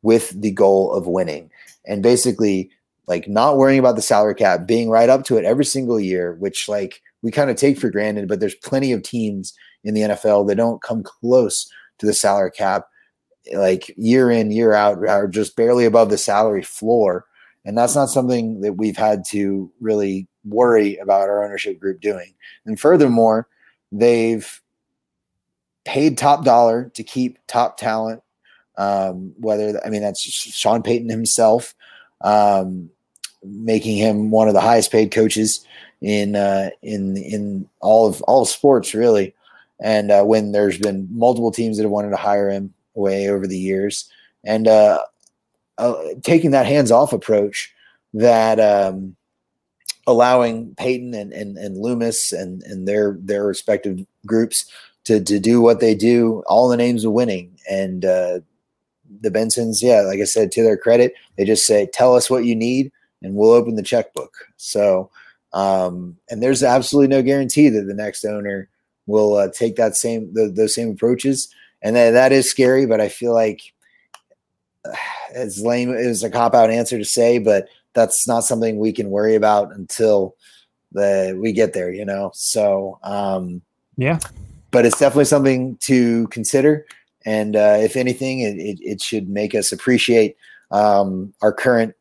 with 0.00 0.40
the 0.40 0.50
goal 0.50 0.92
of 0.92 1.06
winning. 1.06 1.50
And 1.86 2.02
basically 2.02 2.70
like 3.06 3.28
not 3.28 3.58
worrying 3.58 3.78
about 3.78 3.96
the 3.96 4.02
salary 4.02 4.34
cap 4.34 4.66
being 4.66 4.88
right 4.88 5.08
up 5.08 5.24
to 5.24 5.36
it 5.36 5.44
every 5.44 5.64
single 5.64 5.98
year 5.98 6.34
which 6.34 6.68
like 6.68 7.02
we 7.22 7.30
kind 7.30 7.50
of 7.50 7.56
take 7.56 7.78
for 7.78 7.90
granted 7.90 8.28
but 8.28 8.40
there's 8.40 8.54
plenty 8.54 8.92
of 8.92 9.02
teams 9.02 9.54
in 9.84 9.94
the 9.94 10.02
NFL 10.02 10.46
that 10.48 10.56
don't 10.56 10.82
come 10.82 11.02
close 11.02 11.70
to 11.98 12.06
the 12.06 12.14
salary 12.14 12.50
cap 12.50 12.86
like 13.54 13.92
year 13.96 14.30
in 14.30 14.50
year 14.50 14.72
out 14.72 14.98
are 15.06 15.26
just 15.26 15.56
barely 15.56 15.84
above 15.84 16.10
the 16.10 16.18
salary 16.18 16.62
floor 16.62 17.26
and 17.64 17.76
that's 17.76 17.96
not 17.96 18.08
something 18.08 18.60
that 18.60 18.74
we've 18.74 18.96
had 18.96 19.24
to 19.28 19.70
really 19.80 20.28
worry 20.44 20.96
about 20.98 21.28
our 21.28 21.44
ownership 21.44 21.80
group 21.80 22.00
doing 22.00 22.32
and 22.66 22.78
furthermore 22.78 23.48
they've 23.90 24.62
paid 25.84 26.16
top 26.16 26.44
dollar 26.44 26.90
to 26.94 27.02
keep 27.02 27.38
top 27.46 27.76
talent. 27.76 28.22
Um, 28.78 29.34
whether 29.38 29.80
I 29.84 29.90
mean 29.90 30.02
that's 30.02 30.20
Sean 30.20 30.82
Payton 30.82 31.10
himself, 31.10 31.74
um, 32.22 32.90
making 33.44 33.98
him 33.98 34.30
one 34.30 34.48
of 34.48 34.54
the 34.54 34.60
highest 34.60 34.90
paid 34.90 35.10
coaches 35.10 35.66
in 36.00 36.36
uh, 36.36 36.70
in 36.82 37.16
in 37.16 37.68
all 37.80 38.08
of 38.08 38.22
all 38.22 38.42
of 38.42 38.48
sports 38.48 38.94
really. 38.94 39.34
And 39.82 40.10
uh, 40.10 40.22
when 40.22 40.52
there's 40.52 40.78
been 40.78 41.08
multiple 41.10 41.50
teams 41.50 41.76
that 41.76 41.82
have 41.82 41.90
wanted 41.90 42.10
to 42.10 42.16
hire 42.16 42.48
him 42.48 42.72
away 42.96 43.28
over 43.28 43.46
the 43.46 43.58
years, 43.58 44.08
and 44.44 44.66
uh, 44.68 45.02
uh 45.78 45.96
taking 46.22 46.52
that 46.52 46.66
hands 46.66 46.90
off 46.90 47.12
approach 47.12 47.74
that 48.14 48.60
um, 48.60 49.16
allowing 50.06 50.74
Payton 50.76 51.14
and, 51.14 51.32
and, 51.32 51.56
and 51.56 51.78
Loomis 51.78 52.32
and, 52.32 52.62
and 52.62 52.86
their 52.86 53.18
their 53.20 53.44
respective 53.44 54.04
groups 54.24 54.70
to 55.04 55.22
to 55.22 55.40
do 55.40 55.60
what 55.60 55.80
they 55.80 55.94
do, 55.94 56.42
all 56.46 56.68
the 56.68 56.76
names 56.76 57.04
of 57.04 57.12
winning. 57.12 57.58
And 57.68 58.04
uh, 58.04 58.40
the 59.20 59.30
Bensons, 59.30 59.82
yeah, 59.82 60.02
like 60.02 60.20
I 60.20 60.24
said, 60.24 60.52
to 60.52 60.62
their 60.62 60.76
credit, 60.76 61.14
they 61.36 61.44
just 61.44 61.66
say, 61.66 61.88
"Tell 61.92 62.14
us 62.14 62.30
what 62.30 62.44
you 62.44 62.54
need, 62.54 62.92
and 63.20 63.34
we'll 63.34 63.50
open 63.50 63.74
the 63.74 63.82
checkbook." 63.82 64.32
So, 64.56 65.10
um, 65.52 66.16
and 66.30 66.42
there's 66.42 66.62
absolutely 66.62 67.08
no 67.08 67.22
guarantee 67.22 67.68
that 67.68 67.82
the 67.82 67.94
next 67.94 68.24
owner 68.24 68.68
will 69.06 69.36
uh, 69.36 69.48
take 69.52 69.76
that 69.76 69.96
same 69.96 70.32
the, 70.34 70.48
those 70.48 70.74
same 70.74 70.90
approaches, 70.90 71.52
and 71.82 71.96
that 71.96 72.12
that 72.12 72.32
is 72.32 72.48
scary. 72.48 72.86
But 72.86 73.00
I 73.00 73.08
feel 73.08 73.34
like 73.34 73.72
as 75.34 75.62
lame 75.62 75.92
as 75.94 76.22
a 76.22 76.30
cop 76.30 76.54
out 76.54 76.70
answer 76.70 76.98
to 76.98 77.04
say, 77.04 77.38
but 77.38 77.68
that's 77.94 78.26
not 78.26 78.44
something 78.44 78.78
we 78.78 78.92
can 78.92 79.10
worry 79.10 79.34
about 79.34 79.74
until 79.74 80.34
the 80.92 81.38
we 81.40 81.52
get 81.52 81.72
there, 81.72 81.92
you 81.92 82.04
know. 82.04 82.30
So, 82.34 82.98
um, 83.02 83.62
yeah, 83.96 84.18
but 84.70 84.86
it's 84.86 84.98
definitely 84.98 85.26
something 85.26 85.76
to 85.82 86.26
consider. 86.28 86.86
And 87.24 87.54
uh, 87.56 87.76
if 87.78 87.96
anything, 87.96 88.40
it, 88.40 88.56
it, 88.58 88.78
it, 88.80 89.00
should 89.00 89.28
make 89.28 89.54
us 89.54 89.70
appreciate 89.70 90.36
um, 90.72 91.32
our 91.40 91.52
current 91.52 91.94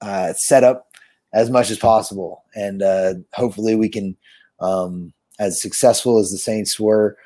uh, 0.00 0.32
setup 0.32 0.88
as 1.32 1.50
much 1.50 1.70
as 1.70 1.78
possible. 1.78 2.42
And 2.56 2.82
uh, 2.82 3.14
hopefully, 3.32 3.76
we 3.76 3.88
can, 3.88 4.16
um, 4.58 5.12
as 5.38 5.60
successful 5.60 6.18
as 6.18 6.30
the 6.30 6.38
Saints 6.38 6.78
were 6.80 7.16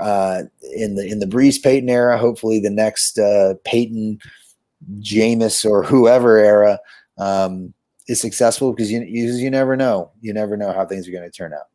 uh, 0.00 0.42
in 0.74 0.94
the 0.94 1.06
in 1.06 1.18
the 1.18 1.26
Brees 1.26 1.62
Payton 1.62 1.88
era, 1.88 2.18
hopefully 2.18 2.60
the 2.60 2.70
next 2.70 3.18
uh, 3.18 3.54
Payton, 3.64 4.18
Jameis, 5.00 5.64
or 5.64 5.82
whoever 5.82 6.38
era 6.38 6.78
um, 7.18 7.72
is 8.06 8.20
successful 8.20 8.72
because 8.72 8.90
you, 8.90 9.00
you 9.02 9.32
you 9.32 9.50
never 9.50 9.76
know. 9.76 10.10
You 10.20 10.32
never 10.32 10.56
know 10.56 10.72
how 10.72 10.84
things 10.84 11.08
are 11.08 11.12
going 11.12 11.24
to 11.24 11.30
turn 11.30 11.52
out. 11.52 11.68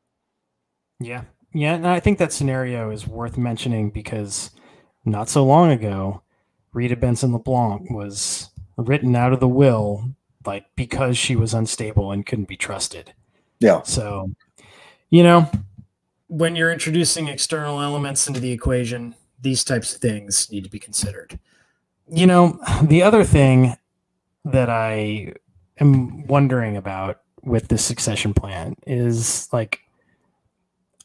Yeah. 1.00 1.24
Yeah. 1.54 1.76
And 1.76 1.88
I 1.88 2.00
think 2.00 2.18
that 2.18 2.34
scenario 2.34 2.90
is 2.90 3.08
worth 3.08 3.38
mentioning 3.38 3.92
because 3.92 4.52
not 5.06 5.30
so 5.30 5.44
long 5.44 5.72
ago, 5.72 6.22
Rita 6.72 6.96
Benson 6.96 7.34
LeBlanc 7.34 7.92
was 7.92 8.50
written 8.78 9.16
out 9.16 9.34
of 9.34 9.40
the 9.40 9.48
will, 9.48 10.10
like 10.46 10.66
because 10.76 11.18
she 11.18 11.36
was 11.36 11.54
unstable 11.54 12.12
and 12.12 12.26
couldn't 12.26 12.48
be 12.48 12.58
trusted. 12.58 13.14
Yeah. 13.60 13.84
So, 13.84 14.32
you 15.10 15.24
know, 15.24 15.50
when 16.34 16.56
you're 16.56 16.72
introducing 16.72 17.28
external 17.28 17.80
elements 17.80 18.28
into 18.28 18.40
the 18.40 18.52
equation, 18.52 19.14
these 19.40 19.64
types 19.64 19.94
of 19.94 20.02
things 20.02 20.52
need 20.52 20.64
to 20.64 20.70
be 20.70 20.80
considered. 20.80 21.38
You 22.12 22.26
know, 22.26 22.60
the 22.82 23.04
other 23.04 23.24
thing 23.24 23.76
that 24.44 24.68
I 24.68 25.34
am 25.80 26.26
wondering 26.26 26.76
about 26.76 27.22
with 27.44 27.68
this 27.68 27.86
succession 27.86 28.34
plan 28.34 28.76
is 28.88 29.48
like 29.54 29.82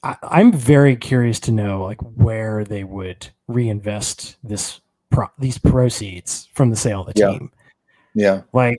I, 0.02 0.16
I'm 0.22 0.50
very 0.50 0.96
curious 0.96 1.40
to 1.40 1.52
know 1.52 1.82
like 1.84 2.00
where 2.00 2.64
they 2.64 2.84
would 2.84 3.28
reinvest 3.48 4.36
this 4.42 4.80
pro- 5.10 5.30
these 5.38 5.58
proceeds 5.58 6.48
from 6.54 6.70
the 6.70 6.76
sale 6.76 7.02
of 7.06 7.12
the 7.14 7.20
Yeah. 7.20 7.30
team. 7.32 7.52
Yeah. 8.14 8.42
Like 8.54 8.78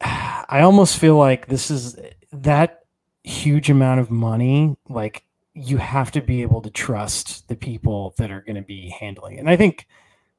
I 0.00 0.60
almost 0.62 0.98
feel 0.98 1.16
like 1.16 1.46
this 1.46 1.70
is 1.70 1.98
that 2.32 2.83
huge 3.24 3.70
amount 3.70 4.00
of 4.00 4.10
money 4.10 4.76
like 4.88 5.24
you 5.54 5.78
have 5.78 6.10
to 6.12 6.20
be 6.20 6.42
able 6.42 6.60
to 6.60 6.70
trust 6.70 7.48
the 7.48 7.56
people 7.56 8.14
that 8.18 8.30
are 8.30 8.42
going 8.42 8.56
to 8.56 8.62
be 8.62 8.94
handling 9.00 9.36
it. 9.36 9.40
And 9.40 9.48
I 9.48 9.56
think 9.56 9.86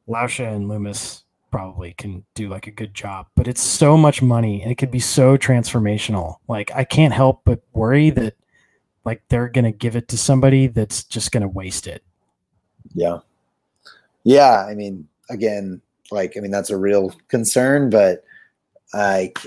Lauscha 0.07 0.53
and 0.53 0.67
Loomis 0.69 1.23
probably 1.51 1.93
can 1.93 2.25
do 2.35 2.49
like 2.49 2.67
a 2.67 2.71
good 2.71 2.93
job, 2.93 3.27
but 3.35 3.47
it's 3.47 3.61
so 3.61 3.97
much 3.97 4.21
money 4.21 4.61
and 4.61 4.71
it 4.71 4.75
could 4.75 4.91
be 4.91 4.99
so 4.99 5.37
transformational. 5.37 6.35
Like 6.47 6.69
I 6.75 6.83
can't 6.83 7.13
help 7.13 7.41
but 7.45 7.61
worry 7.73 8.09
that 8.11 8.35
like 9.05 9.21
they're 9.29 9.47
going 9.47 9.65
to 9.65 9.71
give 9.71 9.95
it 9.95 10.09
to 10.09 10.17
somebody 10.17 10.67
that's 10.67 11.03
just 11.03 11.31
going 11.31 11.43
to 11.43 11.47
waste 11.47 11.87
it. 11.87 12.03
Yeah. 12.93 13.19
Yeah. 14.23 14.65
I 14.69 14.75
mean, 14.75 15.07
again, 15.29 15.81
like, 16.11 16.35
I 16.35 16.41
mean, 16.41 16.51
that's 16.51 16.71
a 16.71 16.77
real 16.77 17.15
concern, 17.29 17.89
but 17.89 18.23
like, 18.93 19.39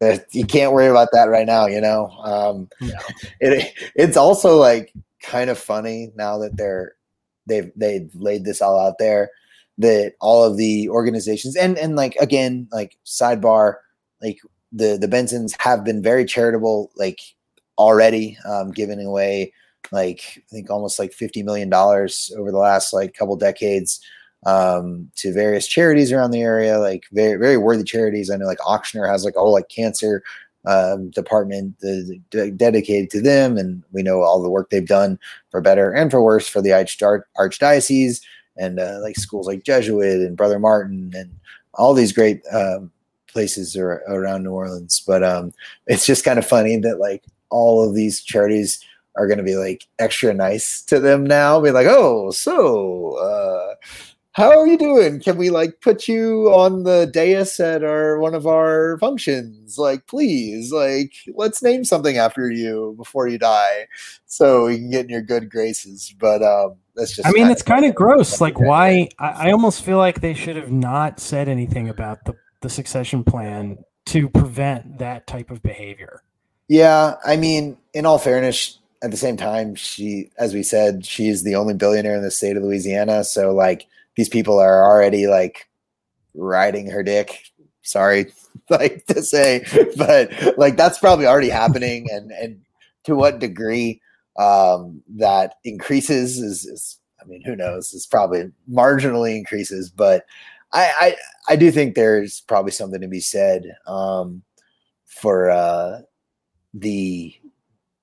that 0.00 0.26
you 0.32 0.44
can't 0.44 0.72
worry 0.72 0.86
about 0.86 1.08
that 1.12 1.28
right 1.28 1.46
now, 1.46 1.66
you 1.66 1.80
know? 1.80 2.08
Um, 2.22 2.68
No. 2.80 2.94
it, 3.40 3.72
it's 3.94 4.16
also 4.16 4.56
like 4.56 4.92
kind 5.22 5.50
of 5.50 5.58
funny 5.58 6.12
now 6.14 6.38
that 6.38 6.56
they're, 6.56 6.94
they've, 7.46 7.70
they've 7.76 8.10
laid 8.14 8.44
this 8.44 8.62
all 8.62 8.78
out 8.78 8.98
there 8.98 9.30
that 9.78 10.14
all 10.20 10.44
of 10.44 10.56
the 10.56 10.88
organizations 10.88 11.56
and, 11.56 11.78
and 11.78 11.96
like, 11.96 12.16
again, 12.16 12.68
like 12.72 12.96
sidebar, 13.04 13.74
like 14.22 14.38
the, 14.72 14.98
the 15.00 15.08
Bensons 15.08 15.54
have 15.60 15.84
been 15.84 16.02
very 16.02 16.24
charitable, 16.24 16.90
like 16.96 17.20
already, 17.76 18.36
um, 18.44 18.70
giving 18.70 19.04
away 19.04 19.52
like 19.92 20.20
I 20.36 20.42
think 20.50 20.70
almost 20.70 20.98
like 20.98 21.12
fifty 21.12 21.42
million 21.42 21.70
dollars 21.70 22.30
over 22.36 22.50
the 22.50 22.58
last 22.58 22.92
like 22.92 23.14
couple 23.14 23.36
decades 23.36 24.00
um, 24.46 25.10
to 25.16 25.32
various 25.32 25.66
charities 25.66 26.12
around 26.12 26.30
the 26.30 26.42
area, 26.42 26.78
like 26.78 27.04
very 27.12 27.38
very 27.38 27.56
worthy 27.56 27.84
charities. 27.84 28.30
I 28.30 28.36
know 28.36 28.46
like 28.46 28.58
Ochsner 28.58 29.08
has 29.08 29.24
like 29.24 29.36
a 29.36 29.40
whole 29.40 29.52
like 29.52 29.68
cancer 29.68 30.22
um, 30.66 31.10
department 31.10 31.76
uh, 31.84 32.14
de- 32.30 32.50
dedicated 32.50 33.10
to 33.10 33.20
them, 33.20 33.56
and 33.56 33.82
we 33.92 34.02
know 34.02 34.22
all 34.22 34.42
the 34.42 34.50
work 34.50 34.70
they've 34.70 34.86
done 34.86 35.18
for 35.50 35.60
better 35.60 35.90
and 35.92 36.10
for 36.10 36.22
worse 36.22 36.48
for 36.48 36.60
the 36.60 36.72
Arch- 36.72 36.98
archdiocese 37.38 38.20
and 38.56 38.80
uh, 38.80 38.98
like 39.00 39.16
schools 39.16 39.46
like 39.46 39.64
Jesuit 39.64 40.20
and 40.20 40.36
Brother 40.36 40.58
Martin 40.58 41.12
and 41.14 41.30
all 41.74 41.94
these 41.94 42.12
great 42.12 42.42
um, 42.52 42.90
places 43.28 43.76
are 43.76 44.02
around 44.08 44.42
New 44.42 44.50
Orleans. 44.50 45.02
But 45.06 45.22
um, 45.22 45.52
it's 45.86 46.06
just 46.06 46.24
kind 46.24 46.38
of 46.38 46.46
funny 46.46 46.76
that 46.78 46.98
like 46.98 47.24
all 47.50 47.88
of 47.88 47.94
these 47.94 48.22
charities 48.22 48.84
are 49.16 49.26
going 49.26 49.38
to 49.38 49.44
be 49.44 49.56
like 49.56 49.86
extra 49.98 50.34
nice 50.34 50.82
to 50.82 51.00
them 51.00 51.24
now. 51.24 51.60
Be 51.60 51.70
like, 51.70 51.86
oh, 51.88 52.30
so 52.30 53.16
uh, 53.18 53.74
how 54.32 54.56
are 54.56 54.66
you 54.66 54.78
doing? 54.78 55.20
Can 55.20 55.36
we 55.36 55.50
like 55.50 55.80
put 55.80 56.06
you 56.06 56.46
on 56.52 56.84
the 56.84 57.10
dais 57.12 57.58
at 57.58 57.82
our 57.82 58.18
one 58.18 58.34
of 58.34 58.46
our 58.46 58.98
functions? 58.98 59.78
Like, 59.78 60.06
please, 60.06 60.72
like, 60.72 61.12
let's 61.34 61.62
name 61.62 61.84
something 61.84 62.18
after 62.18 62.50
you 62.50 62.94
before 62.96 63.26
you 63.26 63.38
die, 63.38 63.88
so 64.26 64.66
we 64.66 64.76
can 64.76 64.90
get 64.90 65.06
in 65.06 65.10
your 65.10 65.22
good 65.22 65.50
graces. 65.50 66.14
But 66.18 66.42
um, 66.42 66.76
that's 66.94 67.16
just. 67.16 67.26
I 67.26 67.32
mean, 67.32 67.48
it's 67.48 67.62
kind 67.62 67.84
of 67.84 67.94
gross. 67.94 68.40
Like, 68.40 68.60
why? 68.60 69.08
I, 69.18 69.48
I 69.48 69.50
almost 69.50 69.82
feel 69.82 69.98
like 69.98 70.20
they 70.20 70.34
should 70.34 70.56
have 70.56 70.70
not 70.70 71.18
said 71.20 71.48
anything 71.48 71.88
about 71.88 72.24
the, 72.24 72.34
the 72.60 72.70
succession 72.70 73.24
plan 73.24 73.78
to 74.06 74.28
prevent 74.28 74.98
that 74.98 75.26
type 75.26 75.50
of 75.50 75.62
behavior. 75.62 76.22
Yeah, 76.68 77.14
I 77.26 77.36
mean, 77.36 77.76
in 77.94 78.06
all 78.06 78.18
fairness, 78.18 78.78
at 79.02 79.10
the 79.10 79.16
same 79.16 79.36
time, 79.36 79.74
she, 79.74 80.30
as 80.38 80.54
we 80.54 80.62
said, 80.62 81.04
she's 81.04 81.42
the 81.42 81.54
only 81.54 81.74
billionaire 81.74 82.16
in 82.16 82.22
the 82.22 82.30
state 82.30 82.56
of 82.56 82.62
Louisiana. 82.62 83.24
So, 83.24 83.52
like, 83.52 83.86
these 84.18 84.28
people 84.28 84.58
are 84.58 84.82
already 84.82 85.28
like 85.28 85.68
riding 86.34 86.90
her 86.90 87.04
dick. 87.04 87.44
Sorry, 87.82 88.32
like 88.68 89.06
to 89.06 89.22
say, 89.22 89.64
but 89.96 90.58
like 90.58 90.76
that's 90.76 90.98
probably 90.98 91.24
already 91.24 91.48
happening, 91.48 92.08
and 92.10 92.32
and 92.32 92.60
to 93.04 93.14
what 93.14 93.38
degree 93.38 94.00
um, 94.36 95.02
that 95.16 95.54
increases 95.64 96.38
is, 96.38 96.66
is, 96.66 96.98
I 97.22 97.26
mean, 97.26 97.42
who 97.44 97.54
knows? 97.54 97.94
It's 97.94 98.06
probably 98.06 98.50
marginally 98.68 99.38
increases, 99.38 99.88
but 99.88 100.26
I 100.72 100.92
I, 101.48 101.52
I 101.52 101.56
do 101.56 101.70
think 101.70 101.94
there's 101.94 102.40
probably 102.40 102.72
something 102.72 103.00
to 103.00 103.08
be 103.08 103.20
said 103.20 103.76
um, 103.86 104.42
for. 105.06 105.48
Uh, 105.48 106.00
the 106.74 107.34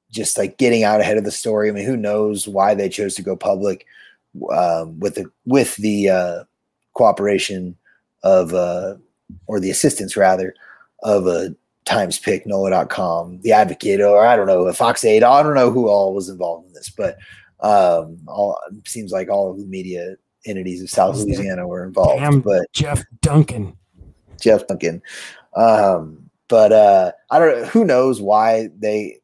just 0.10 0.38
like 0.38 0.58
getting 0.58 0.84
out 0.84 1.02
ahead 1.02 1.18
of 1.18 1.24
the 1.24 1.32
story. 1.32 1.70
I 1.70 1.72
mean, 1.72 1.86
who 1.86 1.98
knows 1.98 2.48
why 2.48 2.74
they 2.74 2.90
chose 2.90 3.16
to 3.16 3.22
go 3.22 3.36
public 3.36 3.86
um, 4.52 5.00
with 5.00 5.16
the 5.16 5.30
with 5.46 5.76
the 5.78 6.10
uh, 6.10 6.44
cooperation 6.94 7.76
of 8.24 8.54
uh, 8.54 8.96
or 9.48 9.60
the 9.60 9.72
assistance 9.72 10.18
rather 10.18 10.54
of 11.04 11.28
a 11.28 11.56
Times 11.86 12.18
Pick, 12.18 12.48
NOLA.com, 12.48 13.42
The 13.42 13.52
Advocate, 13.52 14.02
or 14.02 14.26
I 14.26 14.36
don't 14.36 14.48
know, 14.48 14.66
a 14.66 14.74
Fox 14.74 15.06
8. 15.06 15.24
I 15.24 15.44
don't 15.44 15.54
know 15.54 15.70
who 15.70 15.88
all 15.88 16.16
was 16.16 16.30
involved 16.30 16.68
in 16.68 16.74
this, 16.74 16.90
but 16.90 17.18
um, 17.60 18.18
all 18.28 18.60
seems 18.86 19.12
like 19.12 19.30
all 19.30 19.52
of 19.52 19.58
the 19.58 19.66
media 19.66 20.16
entities 20.46 20.82
of 20.82 20.90
South 20.90 21.18
Louisiana 21.18 21.68
were 21.68 21.86
involved. 21.86 22.20
Damn 22.20 22.42
but 22.42 22.72
Jeff 22.74 23.04
Duncan. 23.22 23.76
Jeff 24.42 24.68
Duncan. 24.68 25.02
Um, 25.56 26.30
but 26.48 26.72
uh, 26.72 27.12
I 27.32 27.40
don't. 27.40 27.62
know 27.62 27.66
Who 27.68 27.86
knows 27.86 28.22
why 28.22 28.70
they 28.78 29.20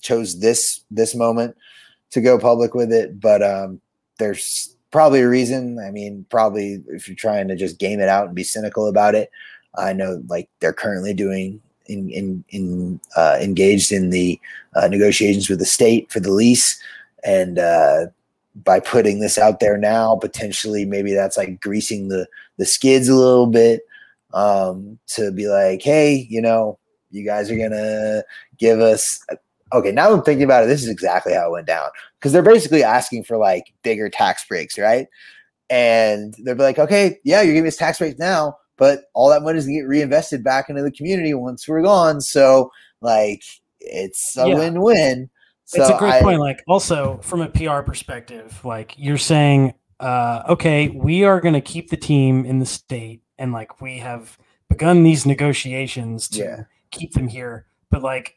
chose 0.00 0.40
this 0.40 0.84
this 0.90 1.14
moment 1.14 1.56
to 2.10 2.20
go 2.20 2.38
public 2.38 2.74
with 2.74 2.92
it? 2.92 3.20
But 3.20 3.42
um, 3.42 3.80
there's 4.18 4.74
probably 4.90 5.20
a 5.20 5.28
reason. 5.28 5.78
I 5.78 5.90
mean, 5.90 6.24
probably 6.30 6.82
if 6.88 7.08
you're 7.08 7.16
trying 7.16 7.48
to 7.48 7.56
just 7.56 7.78
game 7.78 8.00
it 8.00 8.08
out 8.08 8.26
and 8.26 8.34
be 8.34 8.44
cynical 8.44 8.88
about 8.88 9.14
it, 9.14 9.30
I 9.76 9.92
know 9.92 10.22
like 10.28 10.48
they're 10.60 10.72
currently 10.72 11.14
doing 11.14 11.60
in 11.86 12.10
in 12.10 12.44
in 12.50 13.00
uh, 13.16 13.36
engaged 13.40 13.92
in 13.92 14.10
the 14.10 14.40
uh, 14.74 14.88
negotiations 14.88 15.48
with 15.48 15.58
the 15.58 15.66
state 15.66 16.10
for 16.10 16.20
the 16.20 16.32
lease, 16.32 16.80
and 17.24 17.58
uh, 17.58 18.06
by 18.64 18.80
putting 18.80 19.20
this 19.20 19.38
out 19.38 19.60
there 19.60 19.76
now, 19.76 20.16
potentially 20.16 20.84
maybe 20.84 21.14
that's 21.14 21.36
like 21.36 21.60
greasing 21.60 22.08
the 22.08 22.26
the 22.56 22.66
skids 22.66 23.08
a 23.08 23.14
little 23.14 23.46
bit 23.46 23.82
um, 24.32 24.98
to 25.08 25.30
be 25.30 25.48
like, 25.48 25.82
hey, 25.82 26.26
you 26.30 26.40
know, 26.40 26.78
you 27.10 27.24
guys 27.24 27.50
are 27.50 27.56
gonna 27.56 28.22
give 28.58 28.80
us. 28.80 29.24
Okay, 29.72 29.90
now 29.90 30.12
I'm 30.12 30.22
thinking 30.22 30.44
about 30.44 30.64
it. 30.64 30.68
This 30.68 30.84
is 30.84 30.88
exactly 30.88 31.34
how 31.34 31.48
it 31.48 31.52
went 31.52 31.66
down 31.66 31.90
because 32.26 32.32
they're 32.32 32.42
basically 32.42 32.82
asking 32.82 33.22
for 33.22 33.36
like 33.36 33.72
bigger 33.84 34.08
tax 34.08 34.44
breaks, 34.48 34.76
right? 34.76 35.06
And 35.70 36.34
they're 36.38 36.56
like, 36.56 36.76
okay, 36.76 37.20
yeah, 37.22 37.40
you're 37.40 37.54
giving 37.54 37.68
us 37.68 37.76
tax 37.76 38.00
breaks 38.00 38.18
now, 38.18 38.56
but 38.76 39.04
all 39.14 39.30
that 39.30 39.42
money 39.42 39.58
is 39.58 39.64
gonna 39.64 39.78
get 39.78 39.86
reinvested 39.86 40.42
back 40.42 40.68
into 40.68 40.82
the 40.82 40.90
community 40.90 41.34
once 41.34 41.68
we're 41.68 41.82
gone. 41.82 42.20
So, 42.20 42.72
like, 43.00 43.42
it's 43.78 44.36
a 44.36 44.48
Yeah. 44.48 44.56
win-win. 44.56 45.30
So 45.66 45.82
it's 45.82 45.90
a 45.90 45.98
great 45.98 46.14
I- 46.14 46.20
point. 46.20 46.40
Like, 46.40 46.64
also 46.66 47.20
from 47.22 47.42
a 47.42 47.48
PR 47.48 47.82
perspective, 47.82 48.60
like 48.64 48.96
you're 48.98 49.18
saying, 49.18 49.74
uh, 50.00 50.42
okay, 50.48 50.88
we 50.88 51.22
are 51.22 51.40
going 51.40 51.54
to 51.54 51.60
keep 51.60 51.90
the 51.90 51.96
team 51.96 52.44
in 52.44 52.58
the 52.58 52.66
state, 52.66 53.22
and 53.38 53.52
like 53.52 53.80
we 53.80 53.98
have 53.98 54.36
begun 54.68 55.04
these 55.04 55.24
negotiations 55.24 56.28
to 56.30 56.38
Yeah. 56.40 56.60
keep 56.90 57.12
them 57.12 57.28
here. 57.28 57.66
But 57.88 58.02
like 58.02 58.34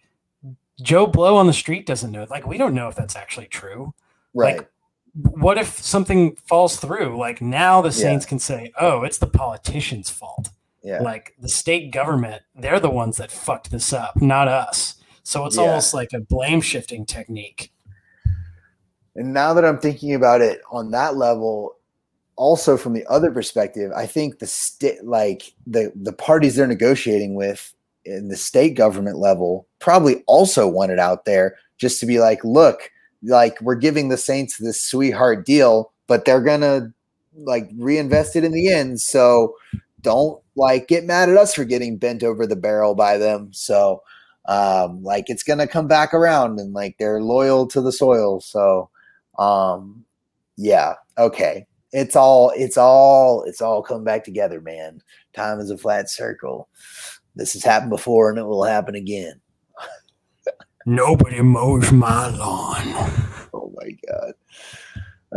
Joe 0.81 1.07
Blow 1.07 1.35
on 1.37 1.47
the 1.47 1.53
street 1.53 1.85
doesn't 1.85 2.11
know. 2.11 2.25
Like, 2.29 2.47
we 2.47 2.57
don't 2.57 2.73
know 2.73 2.87
if 2.87 2.95
that's 2.95 3.15
actually 3.15 3.47
true. 3.47 3.93
right. 4.33 4.57
Like, 4.59 4.69
what 5.13 5.57
if 5.57 5.67
something 5.79 6.35
falls 6.47 6.77
through? 6.77 7.17
Like 7.17 7.41
now, 7.41 7.81
the 7.81 7.89
Yeah. 7.89 7.93
Saints 7.93 8.25
can 8.27 8.37
say, 8.39 8.71
"Oh, 8.79 9.03
it's 9.03 9.17
the 9.17 9.27
politicians' 9.27 10.09
fault." 10.09 10.49
yeah. 10.81 11.01
like 11.01 11.33
the 11.39 11.49
state 11.49 11.91
government 11.91 12.41
they're 12.55 12.79
the 12.79 12.89
ones 12.89 13.17
that 13.17 13.29
fucked 13.29 13.69
this 13.69 13.91
up 13.91 14.15
not 14.21 14.47
us 14.47 14.95
so 15.23 15.45
it's 15.45 15.57
Yeah. 15.57 15.63
almost 15.63 15.93
like 15.93 16.13
a 16.13 16.21
blame 16.21 16.61
shifting 16.61 17.05
technique 17.05 17.73
And 19.17 19.33
now 19.33 19.53
that 19.53 19.65
I'm 19.65 19.77
thinking 19.79 20.13
about 20.15 20.39
it 20.39 20.61
on 20.71 20.91
that 20.91 21.17
level, 21.17 21.75
also 22.37 22.77
from 22.77 22.93
the 22.93 23.05
other 23.07 23.29
perspective, 23.29 23.91
I 23.93 24.05
think 24.05 24.39
the 24.39 24.47
state, 24.47 25.03
like 25.03 25.51
the 25.67 25.91
the 25.95 26.13
parties 26.13 26.55
they're 26.55 26.65
negotiating 26.67 27.35
with 27.35 27.73
in 28.05 28.27
the 28.27 28.37
state 28.37 28.75
government 28.75 29.17
level, 29.17 29.67
probably 29.79 30.23
also 30.27 30.67
want 30.67 30.91
it 30.91 30.99
out 30.99 31.25
there 31.25 31.55
just 31.77 31.99
to 31.99 32.05
be 32.05 32.19
like, 32.19 32.43
look, 32.43 32.91
like 33.23 33.59
we're 33.61 33.75
giving 33.75 34.09
the 34.09 34.17
Saints 34.17 34.57
this 34.57 34.81
sweetheart 34.83 35.45
deal, 35.45 35.91
but 36.07 36.25
they're 36.25 36.41
gonna 36.41 36.91
like 37.35 37.69
reinvest 37.77 38.35
it 38.35 38.43
in 38.43 38.51
the 38.51 38.69
end. 38.71 38.99
So 39.01 39.55
don't 40.01 40.41
like 40.55 40.87
get 40.87 41.05
mad 41.05 41.29
at 41.29 41.37
us 41.37 41.53
for 41.53 41.65
getting 41.65 41.97
bent 41.97 42.23
over 42.23 42.47
the 42.47 42.55
barrel 42.55 42.95
by 42.95 43.17
them. 43.17 43.51
So 43.53 44.01
um 44.47 45.03
like 45.03 45.25
it's 45.27 45.43
gonna 45.43 45.67
come 45.67 45.87
back 45.87 46.13
around 46.13 46.59
and 46.59 46.73
like 46.73 46.95
they're 46.97 47.21
loyal 47.21 47.67
to 47.67 47.81
the 47.81 47.91
soil. 47.91 48.39
So 48.41 48.89
um 49.37 50.05
yeah, 50.57 50.95
okay. 51.17 51.65
It's 51.91 52.15
all 52.15 52.51
it's 52.55 52.77
all 52.77 53.43
it's 53.43 53.61
all 53.61 53.81
come 53.81 54.03
back 54.03 54.23
together, 54.23 54.61
man. 54.61 55.01
Time 55.33 55.59
is 55.59 55.71
a 55.71 55.77
flat 55.77 56.09
circle. 56.09 56.69
This 57.35 57.53
has 57.53 57.63
happened 57.63 57.91
before 57.91 58.29
and 58.29 58.39
it 58.39 58.43
will 58.43 58.63
happen 58.63 58.95
again. 58.95 59.39
Nobody 60.85 61.41
mows 61.41 61.91
my 61.91 62.29
lawn. 62.29 62.93
Oh 63.53 63.73
my 63.75 63.91
god. 64.07 64.33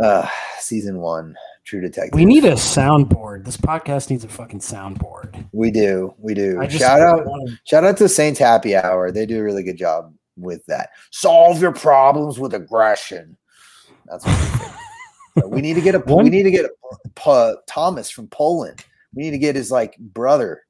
Uh 0.01 0.27
season 0.59 0.99
one, 0.99 1.35
True 1.63 1.81
Detective. 1.81 2.13
We 2.15 2.25
need 2.25 2.45
a 2.45 2.53
soundboard. 2.53 3.45
This 3.45 3.57
podcast 3.57 4.09
needs 4.09 4.23
a 4.23 4.29
fucking 4.29 4.59
soundboard. 4.59 5.45
We 5.51 5.71
do. 5.71 6.13
We 6.17 6.33
do. 6.33 6.57
Shout 6.69 7.01
out 7.01 7.25
wanna- 7.25 7.59
shout 7.65 7.83
out 7.83 7.97
to 7.97 8.09
Saints 8.09 8.39
Happy 8.39 8.75
Hour. 8.75 9.11
They 9.11 9.25
do 9.25 9.39
a 9.39 9.43
really 9.43 9.63
good 9.63 9.77
job 9.77 10.13
with 10.37 10.65
that. 10.65 10.89
Solve 11.11 11.61
your 11.61 11.73
problems 11.73 12.39
with 12.39 12.53
aggression. 12.53 13.37
That's 14.05 14.25
what 14.25 14.39
we. 15.35 15.49
We 15.55 15.61
need 15.61 15.73
to 15.75 15.81
get 15.81 15.95
a 15.95 15.99
we 16.07 16.29
need 16.29 16.43
to 16.43 16.51
get 16.51 16.65
a, 17.25 17.55
Thomas 17.67 18.09
from 18.09 18.27
Poland. 18.27 18.83
We 19.15 19.23
need 19.23 19.31
to 19.31 19.37
get 19.37 19.55
his 19.55 19.71
like 19.71 19.97
brother 19.97 20.62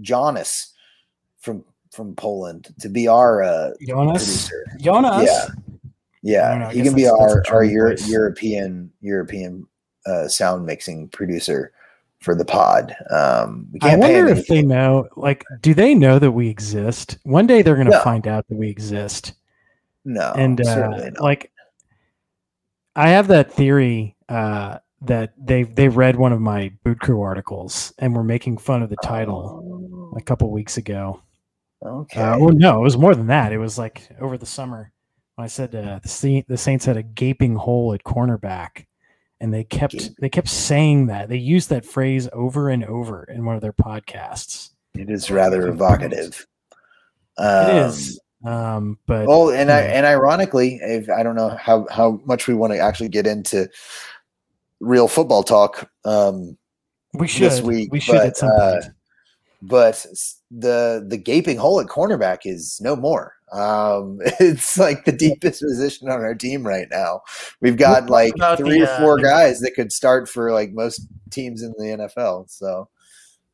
Jonas 0.00 0.72
from 1.38 1.64
from 1.92 2.14
Poland 2.16 2.74
to 2.80 2.88
be 2.88 3.08
our 3.08 3.42
uh 3.42 3.70
Jonas. 3.86 4.48
producer. 4.48 4.64
Jonas. 4.80 5.24
Yeah. 6.22 6.48
Don't 6.50 6.58
know, 6.60 6.66
Yeah, 6.66 6.72
he 6.72 6.82
can 6.82 6.94
be 6.94 7.04
that's- 7.04 7.18
that's 7.18 7.48
a 7.50 7.52
our 7.52 7.56
our 7.58 7.64
Euro- 7.64 7.96
European 8.06 8.90
European 9.00 9.66
uh, 10.06 10.28
sound 10.28 10.66
mixing 10.66 11.08
producer 11.08 11.72
for 12.20 12.34
the 12.34 12.44
pod. 12.44 12.94
Um, 13.10 13.68
we 13.72 13.80
I 13.82 13.96
wonder 13.96 14.26
if 14.28 14.46
they 14.46 14.62
know, 14.62 15.08
like, 15.16 15.44
do 15.60 15.74
they 15.74 15.94
know 15.94 16.18
that 16.18 16.30
we 16.32 16.48
exist? 16.48 17.18
One 17.24 17.46
day 17.46 17.60
they're 17.62 17.74
going 17.74 17.86
to 17.88 17.92
No. 17.92 18.02
find 18.02 18.26
out 18.26 18.46
that 18.48 18.56
we 18.56 18.68
exist. 18.68 19.34
no, 20.04 20.32
and 20.36 20.60
uh, 20.66 21.10
like, 21.20 21.50
I 22.94 23.08
have 23.10 23.28
that 23.28 23.52
theory 23.52 24.16
uh, 24.28 24.78
that 25.02 25.34
they 25.38 25.64
they 25.64 25.88
read 25.88 26.16
one 26.16 26.32
of 26.32 26.40
my 26.40 26.72
boot 26.84 27.00
crew 27.00 27.20
articles 27.22 27.92
and 27.98 28.14
were 28.16 28.24
making 28.24 28.58
fun 28.58 28.82
of 28.82 28.90
the 28.90 28.96
title 29.02 30.12
a 30.16 30.22
couple 30.22 30.50
weeks 30.50 30.76
ago. 30.76 31.20
Oh, 31.82 32.00
Okay. 32.00 32.20
Uh, 32.20 32.38
well, 32.38 32.54
no, 32.54 32.78
it 32.78 32.82
was 32.82 32.96
more 32.96 33.14
than 33.14 33.26
that. 33.26 33.52
It 33.52 33.58
was 33.58 33.76
like 33.78 34.08
over 34.20 34.38
the 34.38 34.46
summer. 34.46 34.92
When 35.34 35.44
I 35.44 35.48
said 35.48 35.74
uh, 35.74 36.00
the 36.02 36.44
the 36.48 36.56
Saints 36.56 36.86
had 36.86 36.96
a 36.96 37.02
gaping 37.02 37.56
hole 37.56 37.92
at 37.92 38.04
cornerback, 38.04 38.86
and 39.40 39.52
they 39.52 39.64
kept 39.64 40.18
they 40.18 40.30
kept 40.30 40.48
saying 40.48 41.06
that. 41.08 41.28
They 41.28 41.36
used 41.36 41.68
that 41.68 41.84
phrase 41.84 42.28
over 42.32 42.70
and 42.70 42.82
over 42.84 43.24
in 43.24 43.44
one 43.44 43.54
of 43.54 43.60
their 43.60 43.74
podcasts. 43.74 44.70
it 44.94 45.10
is 45.10 45.30
rather 45.30 45.68
evocative. 45.68 46.46
Um, 47.36 47.68
it 47.68 47.76
is, 47.86 48.18
um, 48.46 48.98
but 49.06 49.26
Well, 49.26 49.50
and 49.50 49.70
I, 49.70 49.80
and 49.82 50.06
ironically, 50.06 50.78
if 50.80 51.10
I 51.10 51.22
don't 51.22 51.36
know 51.36 51.50
how 51.50 51.86
how 51.90 52.18
much 52.24 52.48
we 52.48 52.54
want 52.54 52.72
to 52.72 52.78
actually 52.78 53.10
get 53.10 53.26
into 53.26 53.68
real 54.80 55.08
football 55.08 55.42
talk, 55.42 55.90
um, 56.04 56.56
we 57.14 57.28
should 57.28 57.50
this 57.50 57.60
week, 57.60 57.90
we 57.92 58.00
should 58.00 58.12
but, 58.16 58.26
at 58.26 58.36
some 58.36 58.50
uh, 58.50 58.72
point. 58.72 58.84
but 59.62 60.06
the 60.50 61.04
the 61.08 61.16
gaping 61.16 61.56
hole 61.56 61.80
at 61.80 61.86
cornerback 61.86 62.40
is 62.44 62.78
no 62.82 62.94
more. 62.96 63.34
Um, 63.52 64.18
it's 64.40 64.76
like 64.76 65.04
the 65.04 65.12
deepest 65.12 65.62
position 65.62 66.08
on 66.10 66.20
our 66.20 66.34
team 66.34 66.66
right 66.66 66.88
now. 66.90 67.20
We've 67.60 67.76
got 67.76 68.10
like 68.10 68.32
three 68.56 68.80
the, 68.80 68.86
or 68.86 68.88
uh, 68.90 68.98
four 69.00 69.16
the- 69.16 69.22
guys 69.22 69.60
that 69.60 69.72
could 69.74 69.92
start 69.92 70.28
for 70.28 70.52
like 70.52 70.72
most 70.72 71.06
teams 71.30 71.62
in 71.62 71.72
the 71.78 71.84
NFL. 72.16 72.50
So 72.50 72.88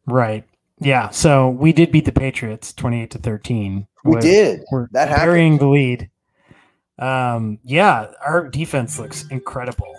Right. 0.06 0.44
Yeah. 0.80 1.10
So 1.10 1.50
we 1.50 1.72
did 1.72 1.92
beat 1.92 2.06
the 2.06 2.12
Patriots 2.12 2.72
twenty 2.72 3.02
eight 3.02 3.10
to 3.12 3.18
thirteen. 3.18 3.86
we 4.04 4.18
did. 4.20 4.62
We're 4.72 4.88
That 4.92 5.08
happened. 5.08 5.26
burying 5.26 5.58
the 5.58 5.68
lead. 5.68 6.10
Um, 6.98 7.58
yeah, 7.64 8.12
our 8.24 8.48
defense 8.48 8.98
looks 8.98 9.26
incredible. 9.28 9.94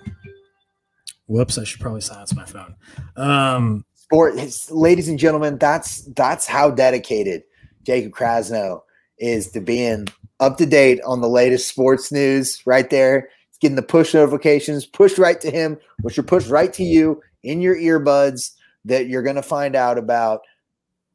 Whoops, 1.33 1.57
I 1.57 1.63
should 1.63 1.79
probably 1.79 2.01
silence 2.01 2.35
my 2.35 2.45
phone. 2.45 2.75
Um, 3.15 3.85
sport 3.95 4.35
ladies 4.69 5.09
and 5.09 5.17
gentlemen 5.17 5.57
that's 5.57 6.01
that's 6.15 6.45
how 6.45 6.69
dedicated 6.69 7.41
jacob 7.81 8.11
krasno 8.11 8.81
is 9.17 9.49
to 9.49 9.59
being 9.59 10.07
up 10.39 10.57
to 10.57 10.67
date 10.67 10.99
on 11.07 11.21
the 11.21 11.27
latest 11.27 11.67
sports 11.67 12.11
news 12.11 12.61
right 12.67 12.91
there. 12.91 13.29
He's 13.49 13.57
getting 13.57 13.75
the 13.75 13.81
push 13.81 14.13
notifications 14.13 14.85
pushed 14.85 15.17
right 15.17 15.41
to 15.41 15.49
him 15.49 15.79
which 16.03 16.19
are 16.19 16.23
pushed 16.23 16.49
right 16.49 16.71
to 16.73 16.83
you 16.83 17.19
in 17.41 17.61
your 17.61 17.77
earbuds 17.77 18.51
that 18.85 19.07
you're 19.07 19.23
going 19.23 19.35
to 19.35 19.41
find 19.41 19.75
out 19.75 19.97
about 19.97 20.41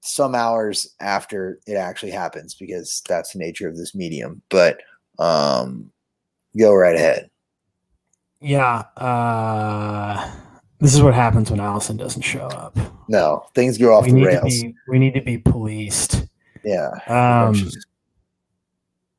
some 0.01 0.35
hours 0.35 0.93
after 0.99 1.61
it 1.69 1.75
actually 1.75 2.11
happens 2.11 2.57
because 2.57 3.03
that's 3.09 3.35
the 3.35 3.39
nature 3.39 3.69
of 3.69 3.77
this 3.77 3.95
medium. 3.95 4.43
But 4.49 4.81
um 5.21 5.93
go 6.57 6.75
right 6.75 6.97
ahead 6.97 7.31
yeah, 8.41 8.85
uh, 8.97 10.31
this 10.81 10.95
is 10.95 11.03
what 11.03 11.15
happens 11.15 11.51
when 11.51 11.61
Allison 11.61 11.97
doesn't 11.97 12.23
show 12.23 12.47
up. 12.47 12.77
no 13.09 13.45
things 13.55 13.79
go 13.79 13.95
off 13.95 14.05
we 14.05 14.13
the 14.13 14.25
rails 14.25 14.63
be 14.63 14.75
we 14.89 14.99
need 14.99 15.15
to 15.15 15.21
be 15.21 15.39
policed. 15.39 16.25
yeah 16.65 16.91
Um, 17.09 17.55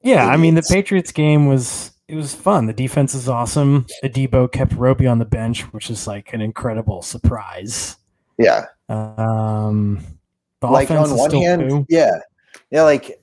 yeah, 0.02 0.28
I 0.28 0.38
mean 0.38 0.56
the. 0.56 0.62
Patriots 0.62 1.12
game 1.12 1.48
was 1.48 1.92
it 2.08 2.16
was 2.16 2.34
fun. 2.34 2.66
The 2.66 2.74
defense 2.74 3.14
is 3.14 3.28
awesome. 3.30 3.86
Adebo 4.04 4.52
kept 4.52 4.74
Roby 4.74 5.06
on 5.06 5.20
the 5.20 5.26
bench, 5.26 5.62
which 5.74 5.90
is 5.90 6.08
like 6.08 6.34
an 6.34 6.42
incredible 6.42 7.02
surprise. 7.02 7.98
yeah 8.38 8.66
Um, 8.88 10.00
the 10.62 10.68
like 10.68 10.90
offense 10.90 11.10
on 11.10 11.14
is 11.16 11.20
one 11.20 11.30
still 11.30 11.42
hand, 11.42 11.70
poo. 11.70 11.86
yeah, 11.90 12.20
yeah, 12.72 12.84
like 12.84 13.22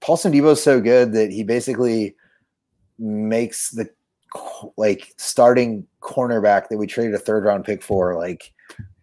Paulson 0.00 0.32
Adebo's 0.32 0.62
so 0.62 0.80
good 0.80 1.12
that 1.14 1.30
he 1.32 1.42
basically 1.42 2.14
makes 2.98 3.70
the 3.70 3.86
co- 3.86 3.92
like 4.76 5.12
starting 5.16 5.86
cornerback 6.00 6.68
that 6.68 6.78
we 6.78 6.86
traded 6.86 7.14
a 7.14 7.18
third 7.18 7.44
round 7.44 7.64
pick 7.64 7.82
for 7.82 8.16
like 8.16 8.52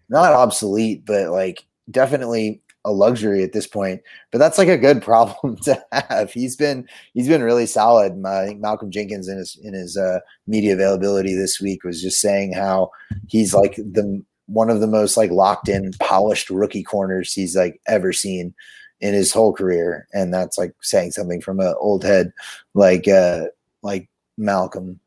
not 0.10 0.34
obsolete, 0.34 1.06
but 1.06 1.30
like 1.30 1.66
definitely 1.90 2.62
a 2.86 2.92
luxury 2.92 3.44
at 3.44 3.52
this 3.52 3.68
point. 3.68 4.02
But 4.32 4.38
that's 4.38 4.58
like 4.58 4.68
a 4.68 4.78
good 4.78 5.02
problem 5.02 5.58
to 5.64 5.84
have. 5.92 6.32
He's 6.32 6.56
been 6.56 6.88
he's 7.14 7.28
been 7.28 7.44
really 7.44 7.66
solid. 7.66 8.24
I 8.26 8.46
think 8.46 8.62
Malcolm 8.62 8.92
Jenkins 8.92 9.28
in 9.28 9.38
his 9.38 9.58
in 9.62 9.74
his 9.74 9.98
uh, 9.98 10.20
media 10.48 10.74
availability 10.74 11.34
this 11.36 11.60
week 11.60 11.84
was 11.84 12.02
just 12.02 12.22
saying 12.22 12.54
how 12.54 12.92
he's 13.28 13.54
like 13.54 13.76
the 13.76 14.24
one 14.48 14.70
of 14.70 14.80
the 14.80 14.88
most 14.88 15.18
like 15.18 15.32
locked 15.32 15.68
in, 15.68 15.92
polished 16.00 16.50
rookie 16.50 16.84
corners 16.84 17.34
he's 17.34 17.56
like 17.56 17.82
ever 17.88 18.14
seen 18.14 18.54
in 19.02 19.14
his 19.14 19.34
whole 19.34 19.52
career, 19.52 20.08
and 20.14 20.34
that's 20.34 20.58
like 20.58 20.74
saying 20.82 21.12
something 21.12 21.42
from 21.42 21.60
an 21.60 21.74
old 21.80 22.04
head 22.04 22.32
like 22.74 23.08
uh 23.08 23.46
like 23.82 24.10
Malcolm 24.38 25.00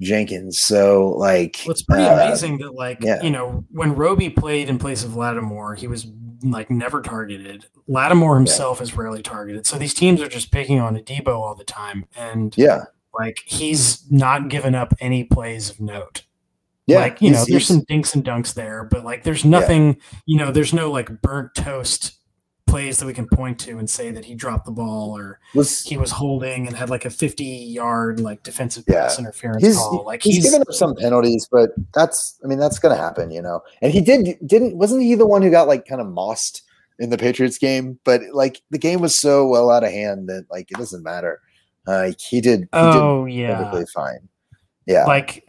Jenkins. 0.00 0.60
So 0.60 1.10
like, 1.16 1.60
Well, 1.66 1.72
it's 1.72 1.82
pretty 1.82 2.04
uh, 2.04 2.14
amazing 2.14 2.58
that, 2.58 2.74
like, 2.74 2.98
yeah. 3.02 3.22
you 3.22 3.30
know, 3.30 3.64
when 3.70 3.94
Roby 3.94 4.30
played 4.30 4.68
in 4.68 4.78
place 4.78 5.04
of 5.04 5.16
Lattimore, 5.16 5.74
he 5.74 5.86
was 5.88 6.06
like 6.42 6.70
never 6.70 7.02
targeted. 7.02 7.66
Lattimore 7.88 8.36
himself 8.36 8.80
is 8.80 8.94
rarely 8.94 9.22
targeted. 9.22 9.66
So 9.66 9.76
these 9.76 9.94
teams 9.94 10.20
are 10.20 10.28
just 10.28 10.52
picking 10.52 10.78
on 10.78 10.96
Adebo 10.96 11.34
all 11.34 11.54
the 11.56 11.64
time. 11.64 12.06
And 12.16 12.56
Yeah, 12.56 12.84
like 13.18 13.42
he's 13.44 14.08
not 14.10 14.48
given 14.48 14.74
up 14.74 14.94
any 15.00 15.24
plays 15.24 15.70
of 15.70 15.80
note. 15.80 16.22
yeah. 16.86 16.98
like, 17.00 17.20
you 17.20 17.30
know, 17.32 17.44
there's 17.48 17.66
some 17.66 17.82
dinks 17.88 18.14
and 18.14 18.24
dunks 18.24 18.54
there, 18.54 18.84
but 18.84 19.04
like 19.04 19.24
there's 19.24 19.44
nothing, 19.44 20.00
you 20.26 20.38
know, 20.38 20.52
there's 20.52 20.72
no 20.72 20.90
like 20.92 21.20
burnt 21.22 21.54
toast 21.56 22.17
plays 22.68 22.98
that 22.98 23.06
we 23.06 23.12
can 23.14 23.26
point 23.26 23.58
to 23.60 23.78
and 23.78 23.88
say 23.88 24.10
that 24.10 24.24
he 24.24 24.34
dropped 24.34 24.66
the 24.66 24.70
ball 24.70 25.16
or 25.16 25.40
was 25.54 25.82
he 25.84 25.96
was 25.96 26.10
holding 26.10 26.66
and 26.66 26.76
had 26.76 26.90
like 26.90 27.04
a 27.04 27.10
50 27.10 27.44
yard 27.44 28.20
like 28.20 28.42
defensive 28.42 28.84
Yeah. 28.86 29.02
pass 29.02 29.18
interference 29.18 29.64
he's 29.64 29.76
call. 29.76 30.04
Like 30.04 30.22
he's, 30.22 30.36
he's, 30.36 30.44
given 30.44 30.62
up 30.62 30.72
some 30.72 30.94
penalties, 30.94 31.48
but 31.50 31.70
that's 31.94 32.38
I 32.44 32.46
mean 32.46 32.58
that's 32.58 32.78
gonna 32.78 32.96
happen, 32.96 33.30
you 33.30 33.42
know. 33.42 33.62
And 33.82 33.92
he 33.92 34.00
did 34.00 34.36
didn't 34.46 34.76
wasn't 34.76 35.02
he 35.02 35.14
the 35.14 35.26
one 35.26 35.42
who 35.42 35.50
got 35.50 35.68
like 35.68 35.86
kind 35.86 36.00
of 36.00 36.06
mossed 36.08 36.62
in 36.98 37.10
the 37.10 37.18
Patriots 37.18 37.58
game? 37.58 37.98
But 38.04 38.20
like 38.32 38.60
the 38.70 38.78
game 38.78 39.00
was 39.00 39.16
so 39.16 39.46
well 39.48 39.70
out 39.70 39.84
of 39.84 39.90
hand 39.90 40.28
that 40.28 40.46
like 40.50 40.70
it 40.70 40.76
doesn't 40.76 41.02
matter. 41.02 41.40
Uh, 41.86 42.12
he 42.20 42.40
did 42.40 42.60
he 42.60 42.68
oh 42.74 43.26
did 43.26 43.34
yeah. 43.34 43.56
perfectly 43.56 43.86
fine. 43.94 44.28
Yeah, 44.86 45.04
like 45.04 45.46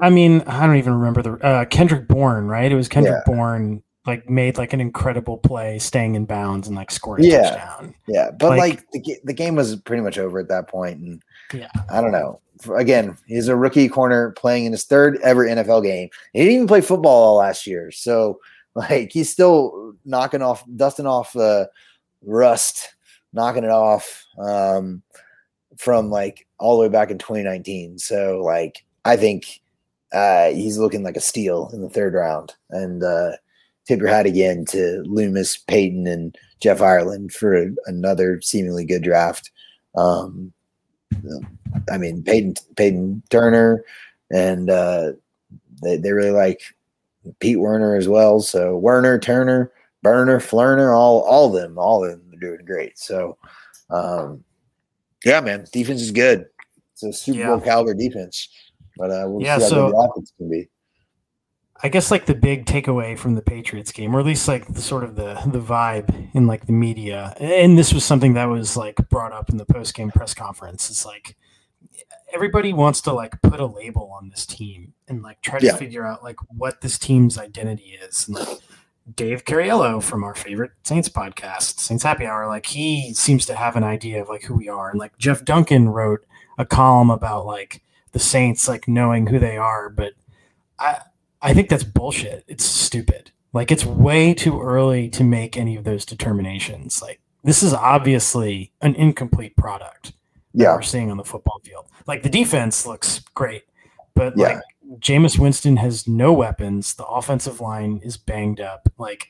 i 0.00 0.10
mean 0.10 0.42
i 0.46 0.66
don't 0.66 0.76
even 0.76 0.92
remember 0.92 1.22
the 1.22 1.32
uh 1.46 1.64
kendrick 1.64 2.08
bourne 2.08 2.46
right 2.46 2.70
it 2.70 2.74
was 2.74 2.88
kendrick 2.90 3.22
Yeah. 3.26 3.32
bourne 3.34 3.82
like 4.06 4.28
made 4.28 4.58
like 4.58 4.72
an 4.72 4.80
incredible 4.80 5.36
play 5.38 5.78
staying 5.78 6.14
in 6.16 6.24
bounds 6.24 6.66
and 6.66 6.76
like 6.76 6.90
scored 6.90 7.20
a 7.20 7.26
Yeah. 7.26 7.42
touchdown 7.42 7.94
yeah. 8.08 8.30
But 8.32 8.50
like- 8.58 8.58
like, 8.58 8.90
the 8.92 9.16
the 9.24 9.32
game 9.32 9.54
was 9.54 9.76
pretty 9.76 10.02
much 10.02 10.18
over 10.18 10.38
at 10.40 10.48
that 10.48 10.68
point, 10.68 10.98
and 11.00 11.22
Yeah. 11.52 11.68
I 11.90 12.00
don't 12.00 12.12
know. 12.12 12.40
again, 12.76 13.16
he's 13.26 13.48
a 13.48 13.56
rookie 13.56 13.88
corner 13.88 14.30
playing 14.32 14.66
in 14.66 14.72
his 14.72 14.84
third 14.84 15.18
ever 15.22 15.44
NFL 15.46 15.82
game. 15.82 16.08
He 16.32 16.40
didn't 16.40 16.54
even 16.54 16.66
play 16.68 16.80
football 16.80 17.22
all 17.24 17.36
last 17.36 17.66
year, 17.66 17.90
so 17.90 18.40
like 18.74 19.12
he's 19.12 19.30
still 19.30 19.94
knocking 20.04 20.42
off, 20.42 20.64
dusting 20.76 21.06
off 21.06 21.32
the 21.32 21.68
rust, 22.24 22.94
knocking 23.32 23.64
it 23.64 23.70
off 23.70 24.24
um, 24.38 25.02
from 25.76 26.10
like 26.10 26.46
all 26.58 26.76
the 26.76 26.82
way 26.82 26.88
back 26.88 27.10
in 27.10 27.18
2019. 27.18 27.98
So 27.98 28.40
like 28.44 28.84
I 29.04 29.16
think 29.16 29.60
uh, 30.12 30.50
he's 30.50 30.78
looking 30.78 31.02
like 31.02 31.16
a 31.16 31.20
steal 31.20 31.70
in 31.72 31.82
the 31.82 31.88
third 31.90 32.14
round. 32.14 32.54
And 32.70 33.02
uh, 33.02 33.32
tip 33.86 34.00
your 34.00 34.08
hat 34.08 34.26
again 34.26 34.64
to 34.66 35.02
Loomis, 35.06 35.58
Payton, 35.58 36.06
and 36.06 36.36
Jeff 36.60 36.80
Ireland 36.80 37.32
for 37.32 37.56
a, 37.56 37.70
another 37.86 38.40
seemingly 38.40 38.84
good 38.84 39.02
draft. 39.02 39.50
Um, 39.96 40.52
I 41.90 41.98
mean, 41.98 42.22
Payton, 42.22 42.54
Payton 42.76 43.22
Turner, 43.30 43.84
and 44.30 44.70
uh, 44.70 45.12
they, 45.82 45.96
they 45.96 46.12
really 46.12 46.30
like 46.30 46.62
Pete 47.40 47.60
Werner 47.60 47.94
as 47.96 48.08
well. 48.08 48.40
So 48.40 48.76
Werner, 48.76 49.18
Turner, 49.18 49.72
Burner, 50.02 50.40
Flurner, 50.40 50.96
all 50.96 51.20
all 51.22 51.54
of 51.54 51.60
them, 51.60 51.78
all 51.78 52.04
of 52.04 52.10
them 52.10 52.22
are 52.32 52.40
doing 52.40 52.64
great. 52.64 52.98
So, 52.98 53.36
um, 53.90 54.42
yeah, 55.24 55.40
man, 55.40 55.66
defense 55.72 56.02
is 56.02 56.10
good. 56.10 56.46
It's 56.92 57.02
a 57.02 57.12
Super 57.12 57.46
Bowl 57.46 57.60
caliber 57.60 57.94
defense, 57.94 58.48
but 58.96 59.10
uh, 59.10 59.24
we'll 59.28 59.42
yeah, 59.42 59.58
see 59.58 59.64
how 59.64 59.68
so, 59.68 59.86
good 59.86 59.94
the 59.94 59.98
offense 59.98 60.32
can 60.36 60.50
be. 60.50 60.68
I 61.84 61.88
guess 61.88 62.10
like 62.12 62.26
the 62.26 62.34
big 62.34 62.64
takeaway 62.64 63.18
from 63.18 63.34
the 63.34 63.42
Patriots 63.42 63.90
game, 63.90 64.14
or 64.14 64.20
at 64.20 64.26
least 64.26 64.46
like 64.46 64.66
the 64.72 64.80
sort 64.80 65.02
of 65.02 65.16
the 65.16 65.34
the 65.46 65.60
vibe 65.60 66.30
in 66.34 66.46
like 66.46 66.66
the 66.66 66.72
media, 66.72 67.34
and 67.40 67.76
this 67.76 67.92
was 67.92 68.04
something 68.04 68.34
that 68.34 68.44
was 68.44 68.76
like 68.76 68.96
brought 69.08 69.32
up 69.32 69.50
in 69.50 69.56
the 69.56 69.66
post 69.66 69.94
game 69.94 70.10
press 70.10 70.32
conference. 70.34 70.90
Is 70.90 71.04
like 71.04 71.36
everybody 72.32 72.72
wants 72.72 73.00
to 73.02 73.12
like 73.12 73.40
put 73.42 73.60
a 73.60 73.66
label 73.66 74.10
on 74.16 74.28
this 74.30 74.46
team 74.46 74.92
and 75.08 75.22
like 75.22 75.40
try 75.42 75.58
to 75.58 75.66
Yeah. 75.66 75.76
figure 75.76 76.06
out 76.06 76.22
like 76.22 76.36
what 76.56 76.80
this 76.80 76.98
team's 76.98 77.36
identity 77.36 77.98
is. 78.02 78.26
And 78.28 78.36
like 78.38 78.58
Dave 79.16 79.44
Cariello 79.44 80.02
from 80.02 80.24
our 80.24 80.34
favorite 80.34 80.70
Saints 80.84 81.08
podcast, 81.08 81.80
Saints 81.80 82.04
Happy 82.04 82.24
Hour, 82.24 82.46
like 82.46 82.66
he 82.66 83.12
seems 83.12 83.44
to 83.46 83.54
have 83.54 83.76
an 83.76 83.84
idea 83.84 84.22
of 84.22 84.28
like 84.28 84.44
who 84.44 84.54
we 84.54 84.68
are. 84.68 84.88
And 84.88 84.98
like 84.98 85.18
Jeff 85.18 85.44
Duncan 85.44 85.88
wrote 85.90 86.24
a 86.58 86.64
column 86.64 87.10
about 87.10 87.44
like 87.44 87.82
the 88.12 88.18
Saints 88.18 88.68
like 88.68 88.86
knowing 88.88 89.26
who 89.26 89.38
they 89.38 89.56
are, 89.58 89.90
but 89.90 90.12
I 90.78 91.00
I 91.42 91.52
think 91.54 91.68
that's 91.68 91.84
bullshit. 91.84 92.44
It's 92.48 92.64
stupid. 92.64 93.30
Like 93.52 93.70
it's 93.70 93.84
way 93.84 94.32
too 94.32 94.60
early 94.62 95.08
to 95.10 95.24
make 95.24 95.56
any 95.56 95.76
of 95.76 95.84
those 95.84 96.06
determinations. 96.06 97.02
Like 97.02 97.20
this 97.44 97.62
is 97.62 97.74
obviously 97.74 98.72
an 98.80 98.94
incomplete 98.94 99.56
product 99.56 100.12
that 100.54 100.62
Yeah, 100.64 100.74
we're 100.74 100.82
seeing 100.82 101.10
on 101.10 101.16
the 101.16 101.24
football 101.24 101.60
field. 101.64 101.86
Like 102.06 102.22
the 102.22 102.28
defense 102.30 102.86
looks 102.86 103.18
great, 103.34 103.64
but 104.14 104.34
Yeah. 104.36 104.46
like 104.46 104.62
Jameis 105.00 105.38
Winston 105.38 105.76
has 105.78 106.06
no 106.06 106.32
weapons. 106.32 106.94
The 106.94 107.06
offensive 107.06 107.60
line 107.60 108.00
is 108.04 108.16
banged 108.16 108.60
up. 108.60 108.88
Like, 108.98 109.28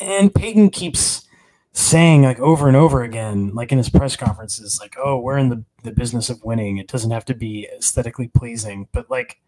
and 0.00 0.34
Payton 0.34 0.70
keeps 0.70 1.26
saying 1.72 2.22
like 2.22 2.38
over 2.40 2.68
and 2.68 2.76
over 2.76 3.02
again, 3.02 3.54
like 3.54 3.72
in 3.72 3.78
his 3.78 3.88
press 3.88 4.16
conferences, 4.16 4.78
like, 4.80 4.96
"Oh, 5.02 5.18
we're 5.18 5.38
in 5.38 5.48
the 5.48 5.64
the 5.82 5.92
business 5.92 6.28
of 6.28 6.42
winning. 6.44 6.76
It 6.78 6.88
doesn't 6.88 7.10
have 7.10 7.24
to 7.26 7.34
be 7.34 7.68
aesthetically 7.76 8.28
pleasing." 8.28 8.88
But 8.92 9.10
like, 9.10 9.40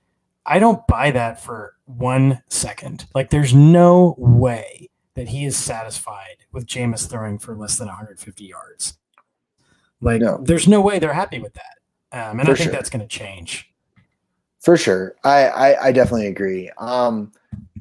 I 0.47 0.59
don't 0.59 0.87
buy 0.87 1.11
that 1.13 1.43
for 1.43 1.75
one 1.87 2.43
second. 2.49 3.07
Like, 3.15 3.31
there's 3.31 3.55
no 3.55 4.15
way 4.19 4.89
that 5.15 5.29
he 5.29 5.45
is 5.45 5.57
satisfied 5.57 6.37
with 6.53 6.67
Jameis 6.67 7.09
throwing 7.09 7.39
for 7.39 7.55
less 7.55 7.77
than 7.79 7.89
150 7.89 8.45
yards. 8.45 8.97
Like, 10.01 10.21
No. 10.23 10.39
there's 10.43 10.67
no 10.69 10.81
way 10.81 10.99
they're 10.99 11.13
happy 11.13 11.39
with 11.39 11.55
that. 11.55 11.77
Um, 12.13 12.41
and 12.41 12.47
For 12.49 12.53
I 12.55 12.57
think 12.57 12.65
sure. 12.71 12.73
that's 12.73 12.91
going 12.91 13.07
to 13.07 13.19
change. 13.19 13.71
for 14.63 14.77
sure. 14.77 15.15
I, 15.25 15.47
I 15.49 15.85
I 15.87 15.93
definitely 15.93 16.27
agree. 16.27 16.71
Um, 16.79 17.33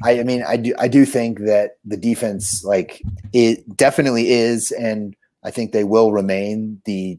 I, 0.03 0.19
I 0.19 0.23
mean, 0.23 0.43
I 0.47 0.55
do 0.57 0.73
I 0.77 0.87
do 0.87 1.03
think 1.05 1.39
that 1.39 1.77
the 1.83 1.97
defense, 1.97 2.63
like 2.63 3.01
it 3.33 3.75
definitely 3.75 4.29
is, 4.31 4.71
and 4.71 5.15
I 5.43 5.51
think 5.51 5.71
they 5.71 5.83
will 5.83 6.11
remain 6.13 6.81
the 6.85 7.17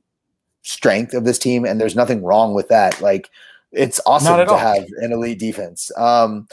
strength 0.62 1.14
of 1.14 1.24
this 1.24 1.38
team. 1.38 1.64
And 1.64 1.80
there's 1.80 1.96
nothing 1.96 2.22
wrong 2.22 2.54
with 2.54 2.68
that. 2.68 3.00
Like 3.00 3.28
it's 3.72 4.00
awesome 4.06 4.36
to 4.36 4.50
all. 4.50 4.58
have 4.58 4.84
an 4.98 5.12
elite 5.12 5.38
defense. 5.38 5.90
Um, 5.96 6.48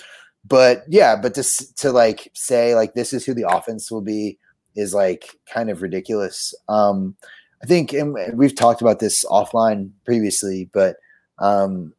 but 0.46 0.84
yeah, 0.88 1.16
but 1.16 1.34
to 1.36 1.44
to 1.78 1.92
like 1.92 2.32
say 2.34 2.76
like 2.76 2.94
this 2.94 3.14
is 3.14 3.26
who 3.26 3.34
the 3.34 3.48
offense 3.50 3.92
will 3.92 4.02
be 4.02 4.38
is 4.76 4.94
like 4.94 5.38
kind 5.52 5.70
of 5.70 5.82
ridiculous. 5.82 6.54
Um, 6.70 7.16
I 7.64 7.66
think 7.66 7.94
and 7.94 8.16
we've 8.38 8.56
talked 8.56 8.82
about 8.82 9.00
this 9.00 9.26
offline 9.26 9.92
previously, 10.06 10.70
but 10.72 10.98
um, 11.40 11.94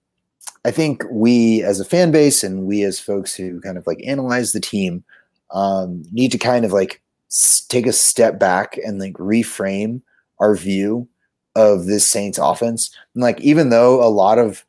I 0.65 0.71
think 0.71 1.03
we 1.11 1.63
as 1.63 1.81
a 1.81 1.85
fan 1.85 2.11
base 2.11 2.43
and 2.43 2.67
we 2.67 2.83
as 2.85 3.01
folks 3.01 3.35
who 3.35 3.61
kind 3.61 3.77
of 3.77 3.87
like 3.87 4.01
analyze 4.07 4.53
the 4.53 4.61
team 4.61 5.05
um, 5.51 6.05
need 6.13 6.33
to 6.33 6.39
kind 6.39 6.65
of 6.65 6.73
like 6.73 7.03
take 7.69 7.87
a 7.87 7.93
step 7.93 8.39
back 8.39 8.79
and 8.85 8.99
like 8.99 9.15
reframe 9.15 10.01
our 10.41 10.55
view 10.55 11.09
of 11.55 11.87
this 11.87 12.09
Saints 12.09 12.39
offense. 12.39 12.95
And 13.15 13.23
like, 13.23 13.41
even 13.41 13.71
though 13.71 14.03
a 14.03 14.09
lot 14.09 14.39
of 14.39 14.65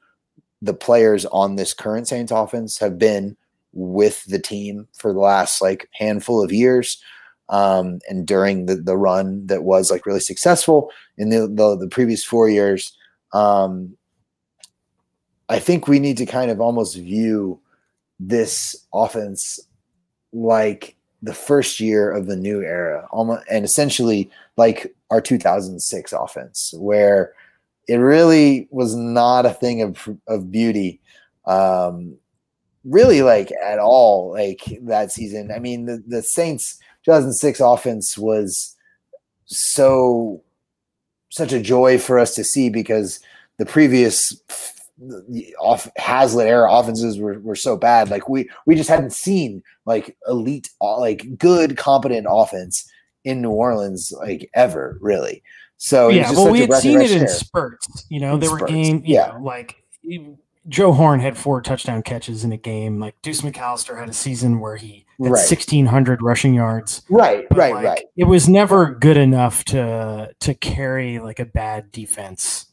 the 0.61 0.73
players 0.73 1.25
on 1.27 1.55
this 1.55 1.73
current 1.73 2.07
Saints 2.07 2.31
offense 2.31 2.77
have 2.79 2.97
been 2.97 3.37
with 3.71 4.25
the 4.25 4.39
team 4.39 4.87
for 4.97 5.13
the 5.13 5.19
last 5.19 5.61
like 5.61 5.89
handful 5.93 6.43
of 6.43 6.51
years, 6.51 7.01
um, 7.49 7.99
and 8.09 8.27
during 8.27 8.65
the, 8.65 8.75
the 8.75 8.97
run 8.97 9.47
that 9.47 9.63
was 9.63 9.89
like 9.89 10.05
really 10.05 10.19
successful 10.19 10.91
in 11.17 11.29
the, 11.29 11.47
the, 11.47 11.75
the 11.77 11.87
previous 11.87 12.23
four 12.23 12.49
years, 12.49 12.95
um, 13.33 13.95
I 15.49 15.59
think 15.59 15.87
we 15.87 15.99
need 15.99 16.17
to 16.17 16.25
kind 16.25 16.51
of 16.51 16.61
almost 16.61 16.95
view 16.95 17.59
this 18.19 18.75
offense 18.93 19.59
like 20.31 20.95
the 21.23 21.33
first 21.33 21.79
year 21.79 22.11
of 22.11 22.27
the 22.27 22.35
new 22.35 22.61
era, 22.61 23.07
almost 23.11 23.43
and 23.49 23.65
essentially 23.65 24.29
like 24.57 24.93
our 25.09 25.19
2006 25.19 26.13
offense, 26.13 26.73
where 26.77 27.33
it 27.89 27.97
really 27.97 28.67
was 28.69 28.95
not 28.95 29.47
a 29.47 29.54
thing 29.54 29.82
of 29.82 30.08
of 30.28 30.52
beauty, 30.52 31.02
um, 31.47 32.15
really 32.86 33.23
like 33.23 33.52
at 33.63 33.80
all. 33.80 34.32
Like 34.32 34.62
that 34.84 35.12
season, 35.12 35.52
I 35.52 35.58
mean, 35.58 35.86
the 35.86 36.04
the 36.06 36.21
Saints 36.21 36.80
2006 37.04 37.60
offense 37.60 38.15
was 38.15 38.75
so 39.45 40.43
such 41.30 41.52
a 41.52 41.60
joy 41.60 41.97
for 41.97 42.19
us 42.19 42.36
to 42.36 42.43
see 42.43 42.69
because 42.69 43.19
the 43.58 43.65
previous 43.65 44.39
off 45.60 45.89
Haslett 45.97 46.47
era 46.47 46.71
offenses 46.71 47.17
were, 47.17 47.39
were 47.39 47.56
so 47.56 47.75
bad. 47.75 48.12
Like 48.12 48.30
we 48.30 48.47
we 48.67 48.75
just 48.75 48.89
hadn't 48.89 49.13
seen 49.13 49.63
like 49.88 50.15
elite, 50.28 50.69
like 50.80 51.39
good, 51.39 51.75
competent 51.75 52.28
offense 52.30 52.88
in 53.23 53.41
New 53.41 53.49
Orleans 53.49 54.13
like 54.15 54.47
ever 54.54 54.99
really. 55.02 55.41
So 55.81 56.09
yeah, 56.09 56.23
just 56.23 56.35
well, 56.35 56.51
we 56.51 56.63
a 56.63 56.67
had 56.67 56.75
seen 56.81 57.01
it 57.01 57.09
in 57.11 57.27
spurts. 57.29 58.05
You 58.09 58.19
know, 58.19 58.33
In 58.33 58.41
there 58.41 58.51
were 58.51 58.57
spurts, 58.59 58.71
games, 58.73 59.01
yeah. 59.05 59.27
know, 59.27 59.39
like 59.41 59.81
Joe 60.67 60.91
Horn 60.91 61.21
had 61.21 61.37
four 61.37 61.61
touchdown 61.61 62.03
catches 62.03 62.43
in 62.43 62.51
a 62.51 62.57
game. 62.57 62.99
Like 62.99 63.15
Deuce 63.21 63.41
McAllister 63.41 63.97
had 63.97 64.09
a 64.09 64.13
season 64.13 64.59
where 64.59 64.75
he 64.75 65.05
had 65.17 65.31
Right. 65.31 65.39
1,600 65.49 66.21
rushing 66.21 66.53
yards. 66.53 67.01
Right, 67.09 67.47
but, 67.49 67.57
right, 67.57 67.73
like, 67.73 67.85
right. 67.85 68.05
It 68.17 68.25
was 68.25 68.47
never 68.49 68.93
good 68.93 69.15
enough 69.17 69.63
to 69.65 70.33
to 70.37 70.53
carry 70.53 71.19
like 71.19 71.39
a 71.39 71.45
bad 71.45 71.91
defense. 71.93 72.65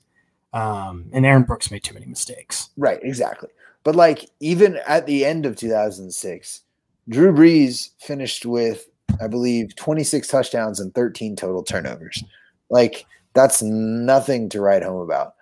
Um, 0.53 1.07
and 1.13 1.25
Aaron 1.25 1.45
Brooks 1.45 1.71
made 1.71 1.85
too 1.85 1.95
many 1.95 2.07
mistakes. 2.07 2.71
Right, 2.77 2.99
exactly. 3.03 3.51
But 3.85 3.95
like 3.95 4.29
even 4.41 4.81
at 4.89 5.07
the 5.07 5.25
end 5.25 5.47
of 5.47 5.55
2006, 5.57 6.63
Drew 7.09 7.33
Brees 7.33 7.91
finished 8.01 8.45
with 8.45 8.89
I 9.21 9.29
believe 9.29 9.77
26 9.77 10.27
touchdowns 10.27 10.81
and 10.81 10.93
13 10.93 11.37
total 11.37 11.63
turnovers. 11.63 12.25
Like 12.71 13.07
that's 13.35 13.63
nothing 13.63 14.49
to 14.51 14.61
write 14.61 14.83
home 14.83 15.01
about. 15.01 15.35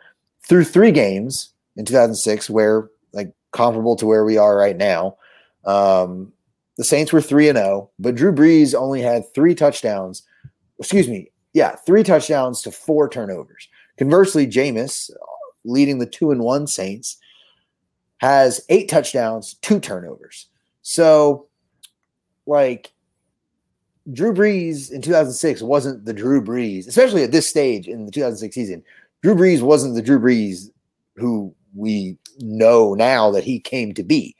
Through 0.47 0.65
3 0.65 0.93
games 0.93 1.53
in 1.77 1.85
2006 1.85 2.51
where 2.51 2.91
like 3.13 3.33
comparable 3.53 3.97
to 3.97 4.07
where 4.07 4.25
we 4.25 4.37
are 4.37 4.57
right 4.57 4.77
now, 4.77 5.17
um 5.65 6.33
the 6.77 6.85
Saints 6.85 7.13
were 7.13 7.21
3 7.21 7.51
and 7.51 7.59
0, 7.59 7.91
but 8.01 8.17
Drew 8.17 8.33
Brees 8.33 8.75
only 8.75 9.01
had 9.01 9.33
3 9.33 9.55
touchdowns. 9.55 10.25
Excuse 10.81 11.09
me. 11.09 11.31
Yeah, 11.53 11.77
3 11.87 12.03
touchdowns 12.03 12.63
to 12.63 12.73
4 12.73 13.09
turnovers. 13.09 13.69
Conversely, 13.97 14.45
Jameis, 14.45 15.09
leading 15.65 16.01
the 16.01 16.07
2 16.07 16.33
and 16.33 16.43
1 16.43 16.67
Saints, 16.67 17.17
has 18.25 18.65
eight 18.71 18.89
touchdowns, 18.89 19.55
two 19.61 19.79
turnovers. 19.79 20.49
So, 20.81 21.47
like, 22.47 22.93
Drew 24.12 24.35
Brees 24.35 24.90
in 24.90 25.01
2006 25.01 25.62
wasn't 25.62 26.05
the 26.05 26.12
Drew 26.12 26.43
Brees, 26.43 26.87
especially 26.87 27.23
at 27.23 27.33
this 27.33 27.49
stage 27.49 27.88
in 27.88 28.05
the 28.05 28.12
2006 28.12 28.55
season. 28.55 28.83
Drew 29.23 29.35
Brees 29.35 29.62
wasn't 29.62 29.95
the 29.95 30.03
Drew 30.03 30.19
Brees 30.19 30.71
who 31.17 31.55
we 31.75 32.19
know 32.40 32.95
now 32.95 33.31
that 33.31 33.45
he 33.45 33.59
came 33.59 33.95
to 33.95 34.03
be. 34.03 34.37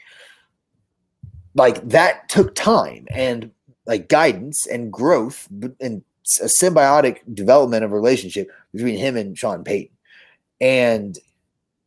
Like, 1.55 1.89
that 1.89 2.29
took 2.29 2.55
time 2.55 3.07
and 3.11 3.51
like 3.87 4.09
guidance 4.09 4.67
and 4.67 4.93
growth 4.93 5.49
and 5.81 6.03
a 6.41 6.47
symbiotic 6.47 7.19
development 7.35 7.85
of 7.85 7.93
relationship 7.93 8.51
between 8.73 8.97
him 8.97 9.17
and 9.17 9.39
Sean 9.39 9.63
Payton. 9.63 9.95
And 10.61 11.19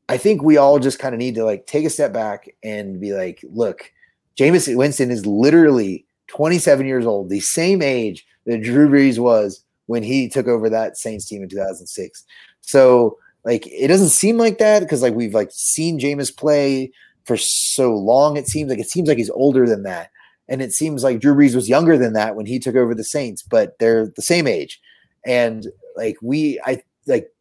I 0.10 0.18
think 0.18 0.42
we 0.42 0.58
all 0.58 0.80
just 0.80 1.00
kind 1.00 1.14
of 1.14 1.20
need 1.20 1.36
to 1.36 1.44
like 1.44 1.66
take 1.66 1.86
a 1.86 1.90
step 1.90 2.14
back 2.14 2.50
and 2.64 3.00
be 3.00 3.14
like, 3.14 3.44
look, 3.52 3.92
Jameis 4.38 4.74
Winston 4.76 5.12
is 5.12 5.26
literally 5.26 6.06
27 6.28 6.86
years 6.86 7.06
old, 7.06 7.30
the 7.30 7.40
same 7.40 7.82
age 7.82 8.26
that 8.46 8.62
Drew 8.62 8.90
Brees 8.90 9.20
was 9.20 9.64
when 9.88 10.04
he 10.04 10.30
took 10.30 10.48
over 10.48 10.70
that 10.70 10.98
Saints 10.98 11.26
team 11.26 11.44
in 11.44 11.50
2006. 11.50 12.24
So 12.62 13.18
like 13.44 13.66
it 13.68 13.88
doesn't 13.88 14.10
seem 14.10 14.38
like 14.38 14.58
that 14.58 14.82
because 14.82 15.02
like 15.02 15.14
we've 15.14 15.34
like 15.34 15.50
seen 15.52 16.00
Jameis 16.00 16.36
play 16.36 16.92
for 17.26 17.38
so 17.38 17.94
long. 17.94 18.38
It 18.38 18.48
seems 18.48 18.70
like 18.70 18.80
it 18.80 18.90
seems 18.90 19.08
like 19.08 19.18
he's 19.18 19.30
older 19.30 19.66
than 19.68 19.84
that. 19.84 20.12
And 20.50 20.62
it 20.62 20.74
seems 20.74 21.04
like 21.04 21.20
Drew 21.20 21.36
Brees 21.36 21.56
was 21.56 21.70
younger 21.70 21.98
than 21.98 22.14
that 22.14 22.36
when 22.36 22.46
he 22.46 22.60
took 22.60 22.76
over 22.76 22.96
the 22.96 23.04
Saints, 23.04 23.42
but 23.42 23.78
they're 23.80 24.08
the 24.16 24.22
same 24.22 24.48
age. 24.48 24.82
And 25.26 25.68
like 25.96 26.18
we 26.22 26.60
I 26.66 26.82
like 27.06 27.32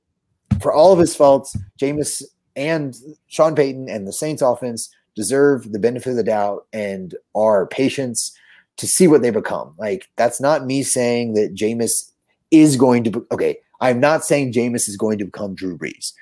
for 0.61 0.73
all 0.73 0.93
of 0.93 0.99
his 0.99 1.15
faults, 1.15 1.57
Jameis 1.81 2.23
and 2.55 2.97
Sean 3.27 3.55
Payton 3.55 3.89
and 3.89 4.07
the 4.07 4.13
Saints 4.13 4.43
offense 4.43 4.91
deserve 5.15 5.73
the 5.73 5.79
benefit 5.79 6.11
of 6.11 6.17
the 6.17 6.23
doubt 6.23 6.67
and 6.73 7.15
our 7.35 7.67
patience 7.67 8.37
to 8.77 8.87
see 8.87 9.09
what 9.09 9.23
they 9.23 9.31
become. 9.31 9.75
Like 9.79 10.09
that's 10.17 10.41
not 10.41 10.67
me 10.67 10.83
saying 10.83 11.35
that 11.35 11.55
Jameis 11.55 12.11
is 12.51 12.77
going 12.77 13.05
to. 13.05 13.11
Be, 13.11 13.21
okay, 13.33 13.59
I'm 13.81 14.01
not 14.01 14.25
saying 14.25 14.53
Jameis 14.53 14.89
is 14.89 14.97
going 14.97 15.19
to 15.19 15.25
become 15.25 15.55
Drew 15.55 15.77
Brees. 15.77 16.13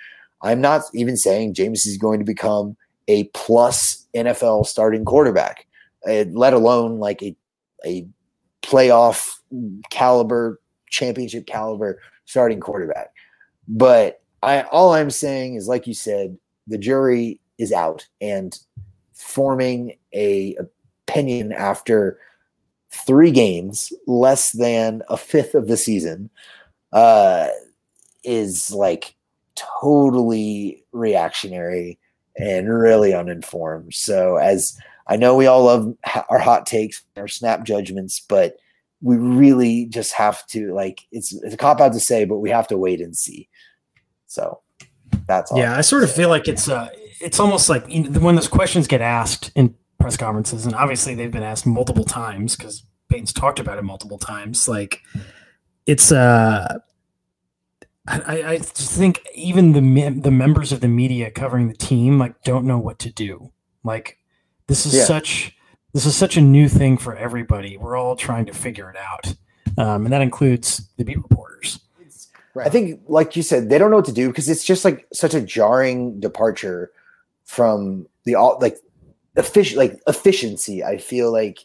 I'm 0.43 0.61
not 0.61 0.83
even 0.93 1.17
saying 1.17 1.55
Jameis 1.55 1.87
is 1.87 1.97
going 1.97 2.19
to 2.19 2.25
become 2.25 2.77
a 3.09 3.25
plus 3.35 4.07
NFL 4.15 4.67
starting 4.67 5.05
quarterback, 5.05 5.67
uh, 6.09 6.25
let 6.33 6.53
alone 6.53 6.99
like 6.99 7.23
a 7.23 7.37
a 7.85 8.07
playoff 8.63 9.37
caliber, 9.91 10.61
championship 10.91 11.47
caliber 11.47 12.01
starting 12.25 12.61
quarterback. 12.61 13.13
But 13.69 14.23
I 14.43 14.63
all 14.63 14.95
I'm 14.95 15.11
saying 15.11 15.57
is, 15.57 15.69
like 15.69 15.87
you 15.87 15.95
said, 15.95 16.37
the 16.67 16.79
jury 16.79 17.41
is 17.59 17.73
out, 17.73 18.07
and 18.21 18.59
forming 19.13 19.97
a 20.13 20.57
opinion 21.09 21.53
after 21.53 22.19
three 22.95 23.31
games, 23.31 23.93
less 24.07 24.53
than 24.53 25.03
a 25.09 25.17
fifth 25.17 25.55
of 25.55 25.69
the 25.69 25.77
season, 25.77 26.31
uh, 26.93 27.49
is 28.25 28.71
like 28.71 29.15
totally 29.55 30.85
reactionary 30.93 31.99
and 32.37 32.69
really 32.69 33.15
uninformed. 33.15 33.95
So, 33.95 34.37
as 34.37 34.79
I 35.07 35.17
know, 35.17 35.37
we 35.37 35.47
all 35.47 35.65
love 35.65 35.95
our 36.31 36.39
hot 36.39 36.67
takes, 36.67 37.03
our 37.17 37.29
snap 37.29 37.65
judgments, 37.65 38.21
but 38.29 38.57
we 39.03 39.17
really 39.17 39.85
just 39.87 40.13
have 40.15 40.47
to 40.47 40.73
like 40.73 41.03
it's 41.13 41.35
it's 41.35 41.55
a 41.55 41.59
cop 41.59 41.81
out 41.81 41.93
to 41.93 42.01
say, 42.01 42.25
but 42.25 42.39
we 42.39 42.51
have 42.51 42.67
to 42.69 42.79
wait 42.79 43.01
and 43.01 43.17
see. 43.17 43.49
So 44.27 44.61
that's 45.27 45.53
all. 45.53 45.59
Yeah, 45.59 45.77
I 45.77 45.83
sort 45.83 46.05
of 46.05 46.13
feel 46.13 46.31
like 46.31 46.49
it's 46.49 46.69
uh 46.69 46.89
it's 47.21 47.39
almost 47.39 47.69
like 47.69 47.87
when 47.87 48.35
those 48.35 48.49
questions 48.49 48.87
get 48.87 49.03
asked 49.03 49.53
in 49.55 49.75
press 50.05 50.19
conferences, 50.19 50.67
and 50.67 50.75
obviously 50.75 51.15
they've 51.15 51.31
been 51.31 51.43
asked 51.43 51.65
multiple 51.65 52.05
times 52.05 52.57
because 52.57 52.85
Payton's 53.09 53.33
talked 53.33 53.59
about 53.59 53.79
it 53.79 53.85
multiple 53.85 54.19
times. 54.19 54.69
Like 54.69 55.01
it's 55.87 56.13
uh 56.13 56.81
I, 58.07 58.43
I 58.43 58.59
just 58.59 58.99
think 58.99 59.27
even 59.35 59.73
the 59.73 60.21
the 60.21 60.31
members 60.31 60.73
of 60.73 60.83
the 60.83 60.89
media 60.89 61.31
covering 61.31 61.69
the 61.69 61.75
team 61.75 62.19
like 62.19 62.43
don't 62.43 62.67
know 62.67 62.77
what 62.79 62.99
to 62.99 63.11
do. 63.11 63.51
Like 63.83 64.19
this 64.67 64.85
is 64.85 64.95
yeah. 64.95 65.05
such 65.05 65.57
this 65.95 66.05
is 66.05 66.15
such 66.15 66.37
a 66.37 66.43
new 66.43 66.69
thing 66.69 66.99
for 66.99 67.17
everybody. 67.17 67.79
We're 67.79 67.97
all 67.97 68.15
trying 68.15 68.45
to 68.45 68.53
figure 68.53 68.91
it 68.91 68.97
out, 68.99 69.35
um, 69.79 70.05
and 70.05 70.13
that 70.13 70.21
includes 70.21 70.87
the 70.99 71.05
beat 71.05 71.17
reporters. 71.17 71.81
Right. 72.53 72.67
I 72.67 72.71
think, 72.71 73.01
like 73.09 73.37
you 73.37 73.43
said, 73.43 73.71
they 73.71 73.79
don't 73.79 73.91
know 73.91 73.97
what 73.97 74.05
to 74.05 74.13
do 74.13 74.29
because 74.29 74.51
it's 74.51 74.65
just 74.65 74.85
like 74.85 75.07
such 75.15 75.33
a 75.33 75.41
jarring 75.41 76.21
departure 76.21 76.93
from 77.45 78.07
the 78.25 78.35
all 78.35 78.59
like 78.61 78.77
efficient 79.37 79.79
like 79.79 80.01
efficiency. 80.07 80.85
I 80.85 80.99
feel 80.99 81.33
like 81.33 81.65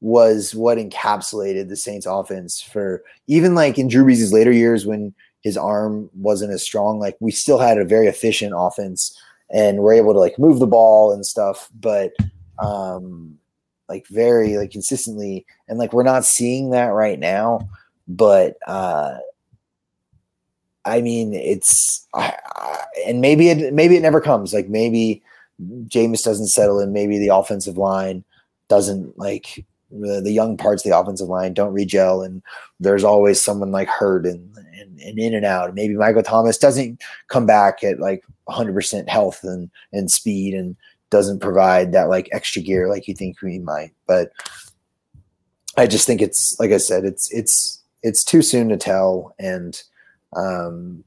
was 0.00 0.54
what 0.54 0.78
encapsulated 0.78 1.68
the 1.68 1.76
Saints 1.76 2.06
offense 2.06 2.60
for 2.60 3.02
even 3.26 3.54
like 3.54 3.78
in 3.78 3.88
Drew 3.88 4.04
Brees' 4.04 4.32
later 4.32 4.52
years 4.52 4.84
when 4.84 5.14
his 5.42 5.56
arm 5.56 6.10
wasn't 6.14 6.52
as 6.52 6.62
strong. 6.62 6.98
Like 6.98 7.16
we 7.20 7.30
still 7.30 7.58
had 7.58 7.78
a 7.78 7.84
very 7.84 8.06
efficient 8.06 8.52
offense 8.56 9.18
and 9.50 9.78
we're 9.78 9.94
able 9.94 10.12
to 10.12 10.18
like 10.18 10.38
move 10.38 10.58
the 10.58 10.66
ball 10.66 11.12
and 11.12 11.24
stuff, 11.24 11.68
but 11.80 12.12
um 12.58 13.38
like 13.88 14.06
very 14.08 14.56
like 14.56 14.70
consistently 14.70 15.44
and 15.68 15.78
like 15.78 15.92
we're 15.92 16.02
not 16.02 16.24
seeing 16.24 16.70
that 16.70 16.88
right 16.88 17.18
now. 17.18 17.68
But 18.08 18.56
uh 18.66 19.18
I 20.86 21.00
mean, 21.00 21.32
it's 21.32 22.06
I, 22.12 22.36
I, 22.56 22.84
and 23.06 23.20
maybe 23.20 23.48
it 23.48 23.72
maybe 23.72 23.96
it 23.96 24.02
never 24.02 24.20
comes. 24.20 24.52
Like 24.52 24.68
maybe 24.68 25.22
Jameis 25.62 26.24
doesn't 26.24 26.48
settle 26.48 26.80
in. 26.80 26.92
Maybe 26.92 27.18
the 27.18 27.34
offensive 27.34 27.78
line 27.78 28.24
doesn't 28.68 29.18
like 29.18 29.64
the, 29.90 30.20
the 30.20 30.32
young 30.32 30.56
parts 30.56 30.84
of 30.84 30.90
the 30.90 30.98
offensive 30.98 31.28
line 31.28 31.54
don't 31.54 31.72
regel, 31.72 32.22
and 32.22 32.42
there's 32.80 33.04
always 33.04 33.40
someone 33.40 33.70
like 33.70 33.88
hurt 33.88 34.26
and, 34.26 34.56
and, 34.78 34.98
and 35.00 35.18
in 35.18 35.34
and 35.34 35.44
out. 35.44 35.74
Maybe 35.74 35.94
Michael 35.94 36.22
Thomas 36.22 36.58
doesn't 36.58 37.02
come 37.28 37.46
back 37.46 37.84
at 37.84 38.00
like 38.00 38.24
100% 38.48 39.08
health 39.08 39.40
and 39.44 39.70
and 39.92 40.10
speed 40.10 40.54
and 40.54 40.76
doesn't 41.10 41.40
provide 41.40 41.92
that 41.92 42.08
like 42.08 42.28
extra 42.32 42.60
gear 42.60 42.88
like 42.88 43.06
you 43.06 43.14
think 43.14 43.40
we 43.40 43.58
might. 43.58 43.92
But 44.06 44.32
I 45.76 45.86
just 45.86 46.06
think 46.06 46.20
it's 46.20 46.58
like 46.58 46.72
I 46.72 46.78
said, 46.78 47.04
it's 47.04 47.32
it's 47.32 47.82
it's 48.02 48.24
too 48.24 48.42
soon 48.42 48.68
to 48.68 48.76
tell 48.76 49.34
and 49.38 49.80
um, 50.36 51.04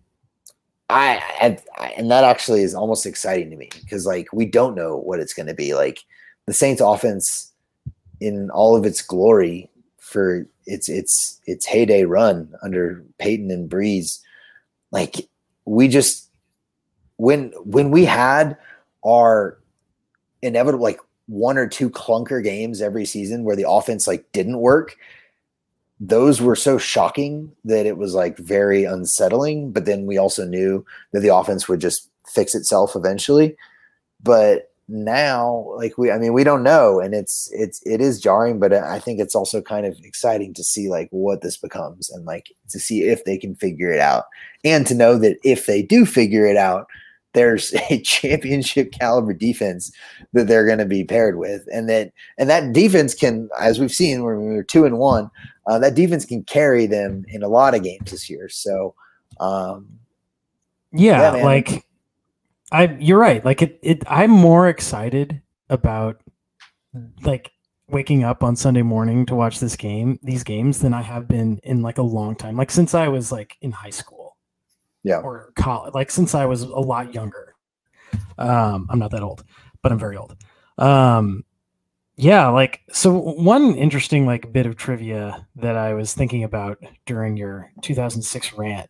I, 0.89 1.60
I 1.78 1.88
and 1.97 2.10
that 2.12 2.23
actually 2.23 2.62
is 2.62 2.73
almost 2.73 3.06
exciting 3.06 3.50
to 3.50 3.58
me 3.58 3.69
because 3.82 4.06
like 4.06 4.32
we 4.32 4.45
don't 4.45 4.76
know 4.76 4.97
what 4.97 5.19
it's 5.19 5.34
going 5.34 5.47
to 5.47 5.54
be 5.54 5.73
like 5.73 6.00
the 6.45 6.54
Saints 6.54 6.82
offense 6.82 7.52
in 8.21 8.50
all 8.52 8.76
of 8.76 8.86
its 8.86 9.02
glory 9.02 9.69
for 10.00 10.47
its 10.65 10.88
its 10.88 11.41
its 11.45 11.65
heyday 11.65 12.06
run 12.06 12.54
under 12.63 13.04
Payton 13.19 13.52
and 13.52 13.69
Brees 13.69 14.19
like 14.91 15.28
we 15.65 15.89
just 15.89 16.30
when 17.17 17.52
when 17.63 17.91
we 17.91 18.06
had 18.06 18.58
our 19.06 19.60
inevitable 20.41 20.84
like 20.84 21.00
one 21.26 21.58
or 21.58 21.67
two 21.67 21.89
clunker 21.89 22.41
games 22.41 22.82
every 22.82 23.06
season 23.06 23.43
where 23.43 23.58
the 23.58 23.69
offense 23.69 24.08
like 24.08 24.32
didn't 24.32 24.60
work 24.60 24.97
those 25.99 26.41
were 26.41 26.55
so 26.55 26.77
shocking 26.77 27.51
that 27.65 27.86
it 27.86 27.97
was 27.97 28.13
like 28.13 28.38
very 28.38 28.83
unsettling. 28.83 29.71
But 29.71 29.86
then 29.86 30.05
we 30.05 30.17
also 30.17 30.45
knew 30.45 30.86
that 31.12 31.21
the 31.21 31.36
offense 31.36 31.67
would 31.67 31.79
just 31.79 32.10
fix 32.27 32.53
itself 32.53 32.95
eventually. 32.95 33.55
But 34.21 34.71
now, 34.89 35.73
like 35.75 35.97
we, 35.97 36.12
I 36.12 36.17
mean, 36.17 36.33
we 36.33 36.43
don't 36.43 36.63
know, 36.63 36.99
and 36.99 37.13
it's 37.13 37.49
it's 37.51 37.81
it 37.86 37.99
is 37.99 38.21
jarring, 38.21 38.57
but 38.57 38.73
I 38.73 38.99
think 38.99 39.19
it's 39.19 39.36
also 39.36 39.62
kind 39.62 39.86
of 39.86 39.97
exciting 40.03 40.53
to 40.53 40.63
see 40.63 40.88
like 40.88 41.10
what 41.12 41.41
this 41.41 41.57
becomes 41.57 42.10
and 42.10 42.25
like 42.25 42.53
to 42.69 42.79
see 42.79 43.03
if 43.03 43.25
they 43.25 43.38
can 43.38 43.55
figure 43.55 43.91
it 43.91 43.99
out, 43.99 44.25
and 44.63 44.88
to 44.88 44.95
know 44.95 45.17
that 45.17 45.38
if 45.43 45.65
they 45.65 45.81
do 45.81 46.05
figure 46.05 46.45
it 46.45 46.57
out, 46.57 46.88
there's 47.38 47.73
a 47.89 48.02
championship 48.02 48.91
caliber 48.91 49.34
defense 49.34 49.91
that 50.34 50.47
they're 50.47 50.65
going 50.65 50.80
to 50.80 50.86
be 50.86 51.04
paired 51.04 51.38
with, 51.38 51.65
and 51.71 51.88
that 51.89 52.12
and 52.38 52.50
that 52.50 52.73
defense 52.73 53.13
can, 53.13 53.50
as 53.60 53.80
we've 53.80 53.91
seen 53.91 54.23
when 54.23 54.50
we 54.50 54.56
were 54.56 54.63
two 54.63 54.86
and 54.86 54.97
one, 54.97 55.30
uh, 55.67 55.80
that 55.80 55.95
defense 55.95 56.26
can 56.26 56.43
carry 56.43 56.88
them 56.88 57.23
in 57.30 57.43
a 57.43 57.47
lot 57.47 57.76
of 57.76 57.84
games 57.84 58.12
this 58.12 58.30
year. 58.30 58.50
So, 58.50 58.95
um, 59.39 59.88
yeah, 60.91 61.38
yeah 61.38 61.43
like 61.43 61.86
I, 62.71 62.97
you're 63.00 63.19
right. 63.19 63.45
Like 63.45 63.62
it, 63.62 63.80
it, 63.82 64.04
I'm 64.08 64.32
more 64.32 64.67
excited 64.67 65.41
about 65.69 66.21
like 67.21 67.52
waking 67.89 68.23
up 68.23 68.43
on 68.43 68.56
Sunday 68.56 68.82
morning 68.82 69.26
to 69.28 69.36
watch 69.36 69.60
this 69.60 69.76
game, 69.76 70.19
these 70.23 70.43
games, 70.43 70.80
than 70.80 70.93
I 70.93 71.02
have 71.02 71.28
been 71.28 71.60
in 71.63 71.82
like 71.82 72.00
a 72.00 72.04
long 72.04 72.36
time. 72.36 72.58
Like 72.58 72.71
since 72.71 72.93
I 72.93 73.08
was 73.08 73.32
like 73.32 73.56
in 73.62 73.71
high 73.71 73.91
school 73.91 74.16
yeah, 75.08 75.20
or 75.20 75.52
college, 75.56 75.93
like 75.93 76.12
since 76.12 76.36
I 76.36 76.46
was 76.46 76.63
a 76.63 76.67
lot 76.67 77.13
younger. 77.13 77.56
Um, 78.38 78.88
I'm 78.89 78.99
not 78.99 79.12
that 79.12 79.24
old, 79.24 79.43
but 79.82 79.91
I'm 79.91 79.99
very 79.99 80.18
old. 80.18 80.36
Um, 80.78 81.43
yeah, 82.18 82.47
like 82.47 82.82
so 82.91 83.14
one 83.14 83.76
interesting 83.76 84.26
like 84.26 84.51
bit 84.51 84.66
of 84.66 84.76
trivia 84.76 85.47
that 85.55 85.78
I 85.78 85.93
was 85.93 86.14
thinking 86.14 86.43
about 86.43 86.78
during 87.05 87.38
your 87.38 87.72
2006 87.84 88.53
rant 88.53 88.89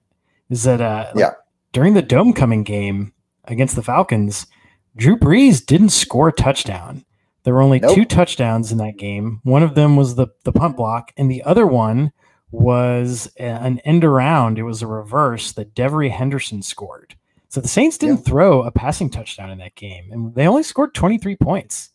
is 0.50 0.64
that 0.64 0.82
uh, 0.82 1.12
yeah, 1.16 1.34
during 1.72 1.94
the 1.94 2.02
dome 2.02 2.34
coming 2.34 2.64
game 2.64 3.14
against 3.46 3.76
the 3.76 3.84
Falcons, 3.84 4.48
Drew 4.96 5.18
Brees 5.18 5.64
didn't 5.64 5.90
score 5.90 6.30
a 6.30 6.34
touchdown. 6.34 7.06
There 7.44 7.54
were 7.54 7.62
only 7.62 7.80
nope. 7.80 7.96
two 7.96 8.06
touchdowns 8.06 8.72
in 8.72 8.80
that 8.80 8.98
game. 8.98 9.40
One 9.44 9.64
of 9.64 9.76
them 9.76 9.96
was 9.96 10.16
the 10.16 10.28
the 10.44 10.52
punt 10.52 10.78
block, 10.78 11.14
and 11.16 11.30
the 11.30 11.44
other 11.44 11.68
one 11.68 12.12
was 12.52 13.32
an 13.38 13.80
end 13.80 14.04
around. 14.04 14.58
It 14.58 14.64
was 14.64 14.82
a 14.82 14.88
reverse 14.88 15.52
that 15.54 15.76
Devery 15.76 16.10
Henderson 16.10 16.62
scored. 16.62 17.16
So 17.50 17.62
the 17.62 17.68
Saints 17.68 17.98
didn't 17.98 18.18
yeah. 18.20 18.24
throw 18.24 18.64
a 18.64 18.72
passing 18.72 19.10
touchdown 19.10 19.50
in 19.50 19.58
that 19.60 19.76
game, 19.76 20.12
and 20.12 20.36
they 20.36 20.48
only 20.48 20.64
scored 20.64 20.94
23 20.94 21.36
points. 21.38 21.90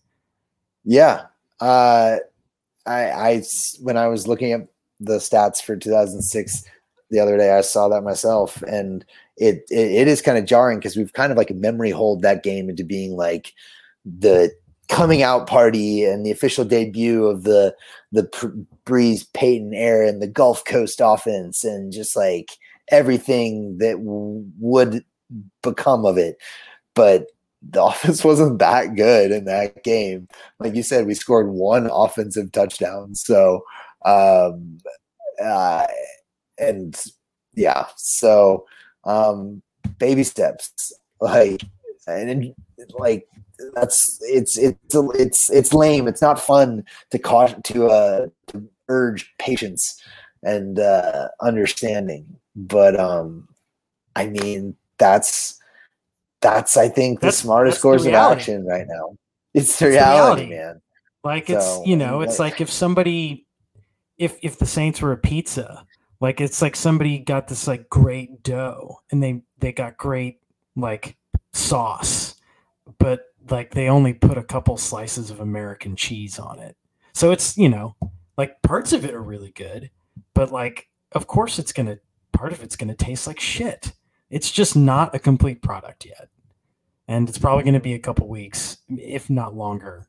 Yeah, 0.84 1.26
uh, 1.60 2.16
I, 2.86 3.10
I 3.10 3.42
when 3.80 3.96
I 3.96 4.08
was 4.08 4.26
looking 4.26 4.52
at 4.52 4.66
the 4.98 5.18
stats 5.18 5.62
for 5.62 5.76
2006 5.76 6.64
the 7.10 7.20
other 7.20 7.36
day, 7.36 7.52
I 7.52 7.60
saw 7.60 7.88
that 7.88 8.02
myself, 8.02 8.62
and 8.62 9.04
it 9.36 9.64
it, 9.70 9.92
it 9.92 10.08
is 10.08 10.22
kind 10.22 10.38
of 10.38 10.46
jarring 10.46 10.78
because 10.78 10.96
we've 10.96 11.12
kind 11.12 11.30
of 11.30 11.38
like 11.38 11.50
memory 11.50 11.90
hold 11.90 12.22
that 12.22 12.42
game 12.42 12.68
into 12.68 12.84
being 12.84 13.16
like 13.16 13.52
the 14.04 14.52
coming 14.92 15.22
out 15.22 15.46
party 15.46 16.04
and 16.04 16.24
the 16.24 16.30
official 16.30 16.64
debut 16.64 17.26
of 17.26 17.44
the 17.44 17.74
the 18.12 18.24
Brees 18.84 19.26
Payton 19.32 19.72
era 19.72 20.06
and 20.06 20.20
the 20.20 20.26
Gulf 20.26 20.64
Coast 20.66 21.00
offense 21.02 21.64
and 21.64 21.92
just 21.92 22.14
like 22.14 22.52
everything 22.88 23.78
that 23.78 23.96
w- 23.96 24.44
would 24.60 25.02
become 25.62 26.04
of 26.04 26.18
it. 26.18 26.36
But 26.94 27.28
the 27.62 27.82
offense 27.84 28.22
wasn't 28.22 28.58
that 28.58 28.94
good 28.94 29.30
in 29.30 29.46
that 29.46 29.82
game. 29.82 30.28
Like 30.58 30.74
you 30.74 30.82
said, 30.82 31.06
we 31.06 31.14
scored 31.14 31.48
one 31.48 31.88
offensive 31.90 32.52
touchdown. 32.52 33.14
So, 33.14 33.64
um, 34.04 34.78
uh, 35.42 35.86
and 36.58 37.02
yeah, 37.54 37.86
so 37.96 38.66
um, 39.04 39.62
baby 39.98 40.22
steps, 40.22 40.92
like, 41.20 41.62
and 42.06 42.54
like 42.98 43.26
that's 43.74 44.18
it's 44.22 44.58
it's 44.58 44.78
it's 45.14 45.50
it's 45.50 45.72
lame. 45.74 46.08
It's 46.08 46.22
not 46.22 46.40
fun 46.40 46.84
to 47.10 47.18
caution 47.18 47.62
to 47.62 47.86
uh 47.88 48.26
to 48.48 48.68
urge 48.88 49.32
patience 49.38 50.00
and 50.42 50.78
uh 50.78 51.28
understanding. 51.40 52.26
But 52.54 52.98
um, 52.98 53.48
I 54.16 54.26
mean 54.26 54.76
that's 54.98 55.58
that's 56.40 56.76
I 56.76 56.88
think 56.88 57.20
the 57.20 57.26
That's- 57.26 57.38
smartest 57.38 57.78
the 57.78 57.82
course 57.82 58.04
of 58.04 58.14
action 58.14 58.66
right 58.66 58.86
now. 58.88 59.16
It's 59.54 59.78
the 59.78 59.88
reality, 59.88 60.46
reality. 60.46 60.56
man. 60.56 60.80
Like 61.24 61.48
it's 61.50 61.80
you 61.86 61.96
know, 61.96 62.18
like- 62.18 62.28
it's 62.28 62.38
like 62.38 62.60
if 62.60 62.70
somebody 62.70 63.46
if 64.18 64.38
if 64.42 64.58
the 64.58 64.66
Saints 64.66 65.00
were 65.00 65.12
a 65.12 65.16
pizza, 65.16 65.86
like 66.20 66.40
it's 66.40 66.60
like 66.60 66.76
somebody 66.76 67.18
got 67.18 67.48
this 67.48 67.66
like 67.66 67.88
great 67.88 68.42
dough 68.42 68.98
and 69.10 69.22
they 69.22 69.42
they 69.58 69.72
got 69.72 69.96
great 69.96 70.40
like 70.76 71.16
sauce, 71.52 72.34
but 72.98 73.31
like 73.50 73.74
they 73.74 73.88
only 73.88 74.14
put 74.14 74.38
a 74.38 74.42
couple 74.42 74.76
slices 74.76 75.30
of 75.30 75.40
American 75.40 75.96
cheese 75.96 76.38
on 76.38 76.58
it. 76.58 76.76
So 77.14 77.30
it's, 77.30 77.56
you 77.56 77.68
know, 77.68 77.96
like 78.36 78.62
parts 78.62 78.92
of 78.92 79.04
it 79.04 79.14
are 79.14 79.22
really 79.22 79.52
good, 79.52 79.90
but 80.34 80.50
like 80.52 80.88
of 81.12 81.26
course 81.26 81.58
it's 81.58 81.72
going 81.72 81.86
to 81.86 81.98
part 82.32 82.52
of 82.52 82.62
it's 82.62 82.76
going 82.76 82.88
to 82.88 82.94
taste 82.94 83.26
like 83.26 83.40
shit. 83.40 83.92
It's 84.30 84.50
just 84.50 84.74
not 84.74 85.14
a 85.14 85.18
complete 85.18 85.62
product 85.62 86.06
yet. 86.06 86.28
And 87.06 87.28
it's 87.28 87.38
probably 87.38 87.64
going 87.64 87.74
to 87.74 87.80
be 87.80 87.94
a 87.94 87.98
couple 87.98 88.28
weeks, 88.28 88.78
if 88.88 89.28
not 89.28 89.54
longer, 89.54 90.06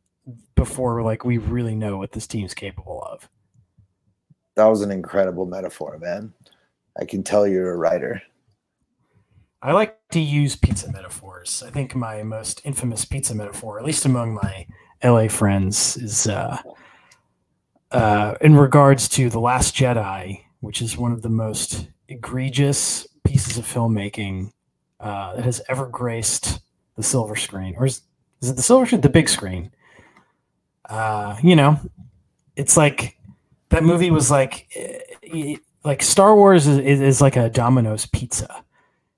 before 0.55 1.03
like 1.03 1.25
we 1.25 1.38
really 1.38 1.75
know 1.75 1.97
what 1.97 2.13
this 2.13 2.27
team's 2.27 2.53
capable 2.53 3.03
of. 3.03 3.29
That 4.55 4.65
was 4.65 4.81
an 4.81 4.91
incredible 4.91 5.45
metaphor, 5.45 5.97
man. 5.99 6.34
I 6.97 7.05
can 7.05 7.23
tell 7.23 7.47
you're 7.47 7.73
a 7.73 7.77
writer. 7.77 8.21
I 9.66 9.72
like 9.72 9.97
to 10.11 10.20
use 10.20 10.57
pizza 10.57 10.91
metaphors. 10.91 11.64
I 11.66 11.72
think 11.72 11.95
my 11.95 12.22
most 12.22 12.61
infamous 12.66 13.05
pizza 13.05 13.34
metaphor, 13.34 13.80
at 13.80 13.86
least 13.86 14.03
among 14.03 14.34
my 14.34 14.68
LA 15.01 15.30
friends, 15.30 15.95
is 15.95 16.28
uh, 16.28 16.57
uh, 17.91 18.36
in 18.41 18.57
regards 18.57 19.07
to 19.09 19.30
The 19.30 19.39
Last 19.39 19.74
Jedi, 19.74 20.43
which 20.59 20.82
is 20.82 20.97
one 20.97 21.14
of 21.14 21.22
the 21.22 21.30
most 21.30 21.88
egregious 22.09 23.07
pieces 23.24 23.57
of 23.57 23.66
filmmaking 23.66 24.51
uh, 24.99 25.38
that 25.38 25.45
has 25.45 25.61
ever 25.70 25.86
graced 25.86 26.59
the 26.97 27.03
silver 27.03 27.38
screen. 27.38 27.74
Or 27.78 27.86
is, 27.86 28.01
is 28.41 28.49
it 28.49 28.57
the 28.57 28.61
silver 28.61 28.86
screen? 28.86 28.99
The 28.99 29.07
big 29.07 29.30
screen. 29.30 29.72
Uh, 30.89 31.38
you 31.41 31.55
know, 31.55 31.80
it's 32.57 32.76
like 32.76 33.18
that 33.70 33.86
movie 33.86 34.11
was 34.11 34.30
like, 34.30 34.68
eh, 34.76 35.55
like 35.86 36.03
Star 36.03 36.36
Wars 36.36 36.68
is, 36.68 36.80
is, 36.80 36.99
is 36.99 37.22
like 37.22 37.38
a 37.38 37.49
Domino's 37.49 38.05
pizza 38.07 38.66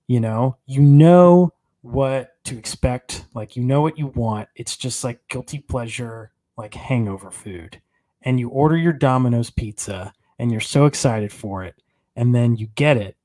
you 0.07 0.19
know 0.19 0.57
you 0.65 0.81
know 0.81 1.51
what 1.81 2.31
to 2.45 2.57
expect 2.57 3.25
like 3.33 3.55
you 3.55 3.63
know 3.63 3.81
what 3.81 3.97
you 3.97 4.07
want. 4.07 4.49
It's 4.55 4.75
just 4.75 5.03
like 5.03 5.27
guilty 5.27 5.59
pleasure 5.59 6.31
like 6.57 6.73
hangover 6.73 7.31
food. 7.31 7.81
And 8.21 8.39
you 8.39 8.49
order 8.49 8.77
your 8.77 8.93
domino's 8.93 9.49
pizza 9.49 10.13
and 10.39 10.51
you're 10.51 10.61
so 10.61 10.85
excited 10.85 11.31
for 11.31 11.63
it 11.63 11.75
and 12.15 12.33
then 12.33 12.55
you 12.55 12.67
get 12.75 12.97
it 12.97 13.15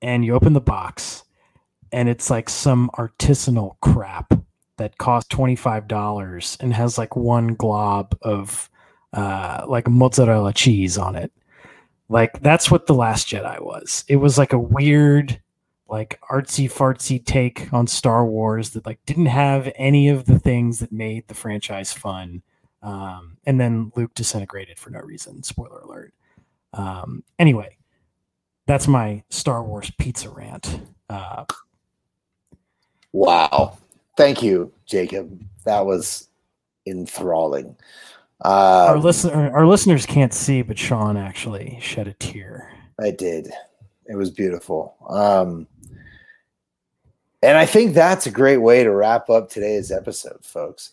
and 0.00 0.24
you 0.24 0.34
open 0.34 0.54
the 0.54 0.60
box 0.60 1.24
and 1.92 2.08
it's 2.08 2.30
like 2.30 2.48
some 2.48 2.90
artisanal 2.96 3.76
crap 3.80 4.32
that 4.78 4.96
costs 4.98 5.34
$25 5.34 6.60
and 6.60 6.72
has 6.72 6.96
like 6.96 7.14
one 7.14 7.54
glob 7.54 8.16
of 8.22 8.70
uh, 9.12 9.64
like 9.68 9.88
mozzarella 9.88 10.52
cheese 10.54 10.96
on 10.96 11.14
it. 11.14 11.30
Like 12.08 12.40
that's 12.40 12.70
what 12.70 12.86
the 12.86 12.94
last 12.94 13.28
jedi 13.28 13.60
was. 13.62 14.04
It 14.08 14.16
was 14.16 14.38
like 14.38 14.54
a 14.54 14.58
weird 14.58 15.40
like 15.92 16.18
artsy 16.30 16.72
fartsy 16.72 17.24
take 17.24 17.72
on 17.72 17.86
Star 17.86 18.26
Wars 18.26 18.70
that 18.70 18.86
like 18.86 18.98
didn't 19.06 19.26
have 19.26 19.70
any 19.76 20.08
of 20.08 20.24
the 20.24 20.38
things 20.38 20.80
that 20.80 20.90
made 20.90 21.28
the 21.28 21.34
franchise 21.34 21.92
fun. 21.92 22.42
Um, 22.82 23.36
and 23.44 23.60
then 23.60 23.92
Luke 23.94 24.14
disintegrated 24.14 24.78
for 24.78 24.90
no 24.90 25.00
reason. 25.00 25.42
Spoiler 25.44 25.80
alert. 25.80 26.12
Um, 26.72 27.22
anyway, 27.38 27.76
that's 28.66 28.88
my 28.88 29.22
Star 29.30 29.62
Wars 29.62 29.92
pizza 29.98 30.30
rant. 30.30 30.80
Uh, 31.08 31.44
Wow. 33.12 33.78
Thank 34.16 34.42
you, 34.42 34.72
Jacob. 34.86 35.40
That 35.64 35.86
was 35.86 36.28
enthralling. 36.86 37.76
Uh, 38.44 38.86
our 38.88 38.98
listener, 38.98 39.52
our 39.52 39.66
listeners 39.66 40.04
can't 40.06 40.34
see, 40.34 40.62
but 40.62 40.78
Sean 40.78 41.16
actually 41.16 41.78
shed 41.80 42.08
a 42.08 42.12
tear. 42.14 42.72
I 43.00 43.10
did. 43.10 43.52
It 44.06 44.16
was 44.16 44.30
beautiful. 44.30 44.96
Um, 45.08 45.68
and 47.42 47.56
I 47.56 47.66
think 47.66 47.94
that's 47.94 48.26
a 48.26 48.30
great 48.30 48.58
way 48.58 48.84
to 48.84 48.90
wrap 48.90 49.28
up 49.28 49.50
today's 49.50 49.90
episode, 49.90 50.44
folks. 50.44 50.92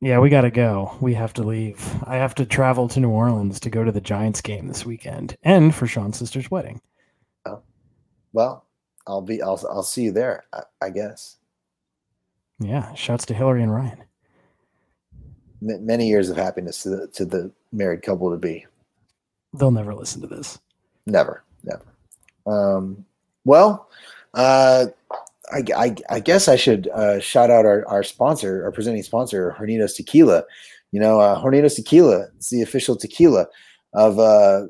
Yeah, 0.00 0.18
we 0.18 0.28
got 0.28 0.42
to 0.42 0.50
go. 0.50 0.94
We 1.00 1.14
have 1.14 1.32
to 1.34 1.42
leave. 1.42 1.82
I 2.04 2.16
have 2.16 2.34
to 2.36 2.44
travel 2.44 2.86
to 2.88 3.00
New 3.00 3.08
Orleans 3.08 3.58
to 3.60 3.70
go 3.70 3.82
to 3.82 3.92
the 3.92 4.00
Giants 4.00 4.40
game 4.42 4.68
this 4.68 4.84
weekend 4.84 5.36
and 5.42 5.74
for 5.74 5.86
Sean's 5.86 6.18
sister's 6.18 6.50
wedding. 6.50 6.80
Oh, 7.46 7.62
well, 8.32 8.66
I'll 9.06 9.22
be. 9.22 9.42
I'll. 9.42 9.60
I'll 9.70 9.82
see 9.82 10.02
you 10.02 10.12
there. 10.12 10.44
I, 10.52 10.62
I 10.82 10.90
guess. 10.90 11.36
Yeah, 12.58 12.94
shouts 12.94 13.26
to 13.26 13.34
Hillary 13.34 13.62
and 13.62 13.74
Ryan. 13.74 14.04
M- 15.62 15.86
many 15.86 16.08
years 16.08 16.30
of 16.30 16.36
happiness 16.36 16.82
to 16.82 16.90
the, 16.90 17.06
to 17.08 17.24
the 17.24 17.50
married 17.72 18.02
couple 18.02 18.30
to 18.30 18.36
be. 18.36 18.66
They'll 19.54 19.70
never 19.70 19.94
listen 19.94 20.20
to 20.20 20.26
this. 20.26 20.58
Never, 21.06 21.42
never. 21.64 21.84
Um, 22.46 23.04
well, 23.44 23.88
uh, 24.34 24.86
I, 25.52 25.62
I, 25.76 25.96
I 26.10 26.20
guess 26.20 26.48
I 26.48 26.56
should 26.56 26.88
uh, 26.88 27.20
shout 27.20 27.50
out 27.50 27.66
our, 27.66 27.86
our 27.88 28.02
sponsor, 28.02 28.64
our 28.64 28.72
presenting 28.72 29.02
sponsor, 29.02 29.54
Hornitos 29.58 29.96
Tequila. 29.96 30.44
You 30.92 31.00
know, 31.00 31.20
uh, 31.20 31.40
Hornitos 31.40 31.76
Tequila, 31.76 32.26
it's 32.36 32.50
the 32.50 32.62
official 32.62 32.96
tequila 32.96 33.46
of 33.92 34.18
uh, 34.18 34.66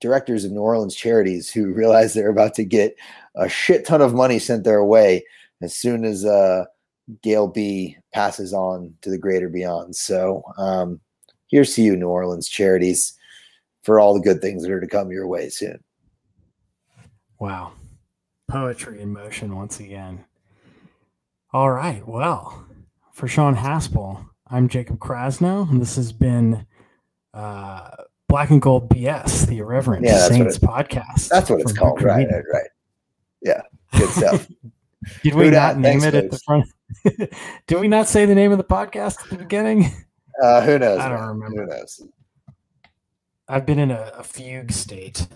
directors 0.00 0.44
of 0.44 0.52
New 0.52 0.60
Orleans 0.60 0.94
charities 0.94 1.50
who 1.50 1.72
realize 1.72 2.14
they're 2.14 2.28
about 2.28 2.54
to 2.54 2.64
get 2.64 2.96
a 3.34 3.48
shit 3.48 3.86
ton 3.86 4.02
of 4.02 4.14
money 4.14 4.38
sent 4.38 4.64
their 4.64 4.84
way 4.84 5.24
as 5.62 5.74
soon 5.74 6.04
as 6.04 6.24
uh, 6.24 6.64
Gayle 7.22 7.48
B 7.48 7.96
passes 8.12 8.52
on 8.52 8.94
to 9.02 9.10
the 9.10 9.18
greater 9.18 9.48
beyond. 9.48 9.96
So 9.96 10.42
um, 10.58 11.00
here's 11.48 11.74
to 11.74 11.82
you, 11.82 11.96
New 11.96 12.08
Orleans 12.08 12.48
charities, 12.48 13.14
for 13.82 14.00
all 14.00 14.14
the 14.14 14.20
good 14.20 14.40
things 14.40 14.62
that 14.62 14.72
are 14.72 14.80
to 14.80 14.86
come 14.86 15.10
your 15.10 15.26
way 15.26 15.48
soon. 15.48 15.82
Wow. 17.38 17.72
Poetry 18.56 19.00
in 19.00 19.12
motion 19.12 19.56
once 19.56 19.80
again. 19.80 20.24
All 21.52 21.70
right. 21.70 22.06
Well, 22.06 22.64
for 23.12 23.26
Sean 23.26 23.56
Haspel, 23.56 24.24
I'm 24.46 24.68
Jacob 24.68 24.98
Krasno, 24.98 25.68
and 25.68 25.80
this 25.80 25.96
has 25.96 26.12
been 26.12 26.64
uh, 27.34 27.90
Black 28.28 28.50
and 28.50 28.62
Gold 28.62 28.88
BS, 28.88 29.46
the 29.48 29.58
Irreverent 29.58 30.04
Yeah, 30.04 30.28
Saints 30.28 30.58
podcast. 30.58 31.28
That's 31.28 31.50
what 31.50 31.60
it's 31.60 31.72
called, 31.72 32.02
right? 32.02 32.28
Right. 32.52 32.68
Yeah, 33.42 33.62
good 33.98 34.10
stuff. 34.10 34.46
Did 35.22 35.34
we 35.34 35.46
Who 35.46 35.50
not 35.50 35.76
name 35.78 36.00
Thanks, 36.00 36.04
it 36.06 36.14
at 36.14 36.30
the 36.30 36.38
front? 36.38 36.66
Did 37.66 37.80
we 37.80 37.88
not 37.88 38.08
say 38.08 38.26
the 38.26 38.34
name 38.34 38.52
of 38.52 38.58
the 38.58 38.64
podcast 38.64 39.22
at 39.24 39.30
the 39.30 39.38
beginning? 39.38 39.86
uh, 40.42 40.60
who 40.62 40.78
knows? 40.78 40.98
I 41.00 41.08
don't 41.08 41.18
man? 41.18 41.28
remember. 41.28 41.62
Who 41.62 41.66
knows? 41.68 42.00
I've 43.48 43.66
been 43.66 43.78
in 43.78 43.90
a, 43.90 44.12
a 44.18 44.22
fugue 44.24 44.70
state. 44.72 45.26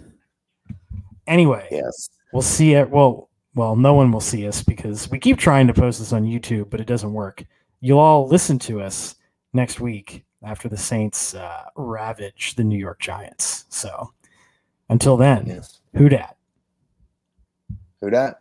Anyway, 1.27 1.67
Yes. 1.73 2.09
We'll 2.33 2.43
see 2.43 2.75
it. 2.75 2.89
Well, 2.91 3.29
well, 3.55 3.75
no 3.77 3.95
one 3.95 4.13
will 4.13 4.21
see 4.21 4.47
us 4.47 4.63
because 4.63 5.11
we 5.11 5.19
keep 5.19 5.39
trying 5.39 5.67
to 5.67 5.75
post 5.75 5.99
this 5.99 6.13
on 6.13 6.25
YouTube, 6.25 6.71
but 6.71 6.81
it 6.81 6.87
doesn't 6.87 7.13
work. 7.13 7.45
You'll 7.81 7.99
all 7.99 8.29
listen 8.29 8.59
to 8.61 8.81
us 8.81 9.17
next 9.53 9.81
week 9.81 10.25
after 10.45 10.69
the 10.69 10.77
Saints 10.77 11.35
uh, 11.35 11.65
ravage 11.77 12.55
the 12.55 12.65
New 12.65 12.79
York 12.79 13.01
Giants. 13.01 13.65
So 13.69 14.13
until 14.89 15.17
then, 15.17 15.47
Yes. 15.47 15.81
who 15.95 16.09
dat? 16.09 16.37
Who 18.01 18.11
dat? 18.11 18.41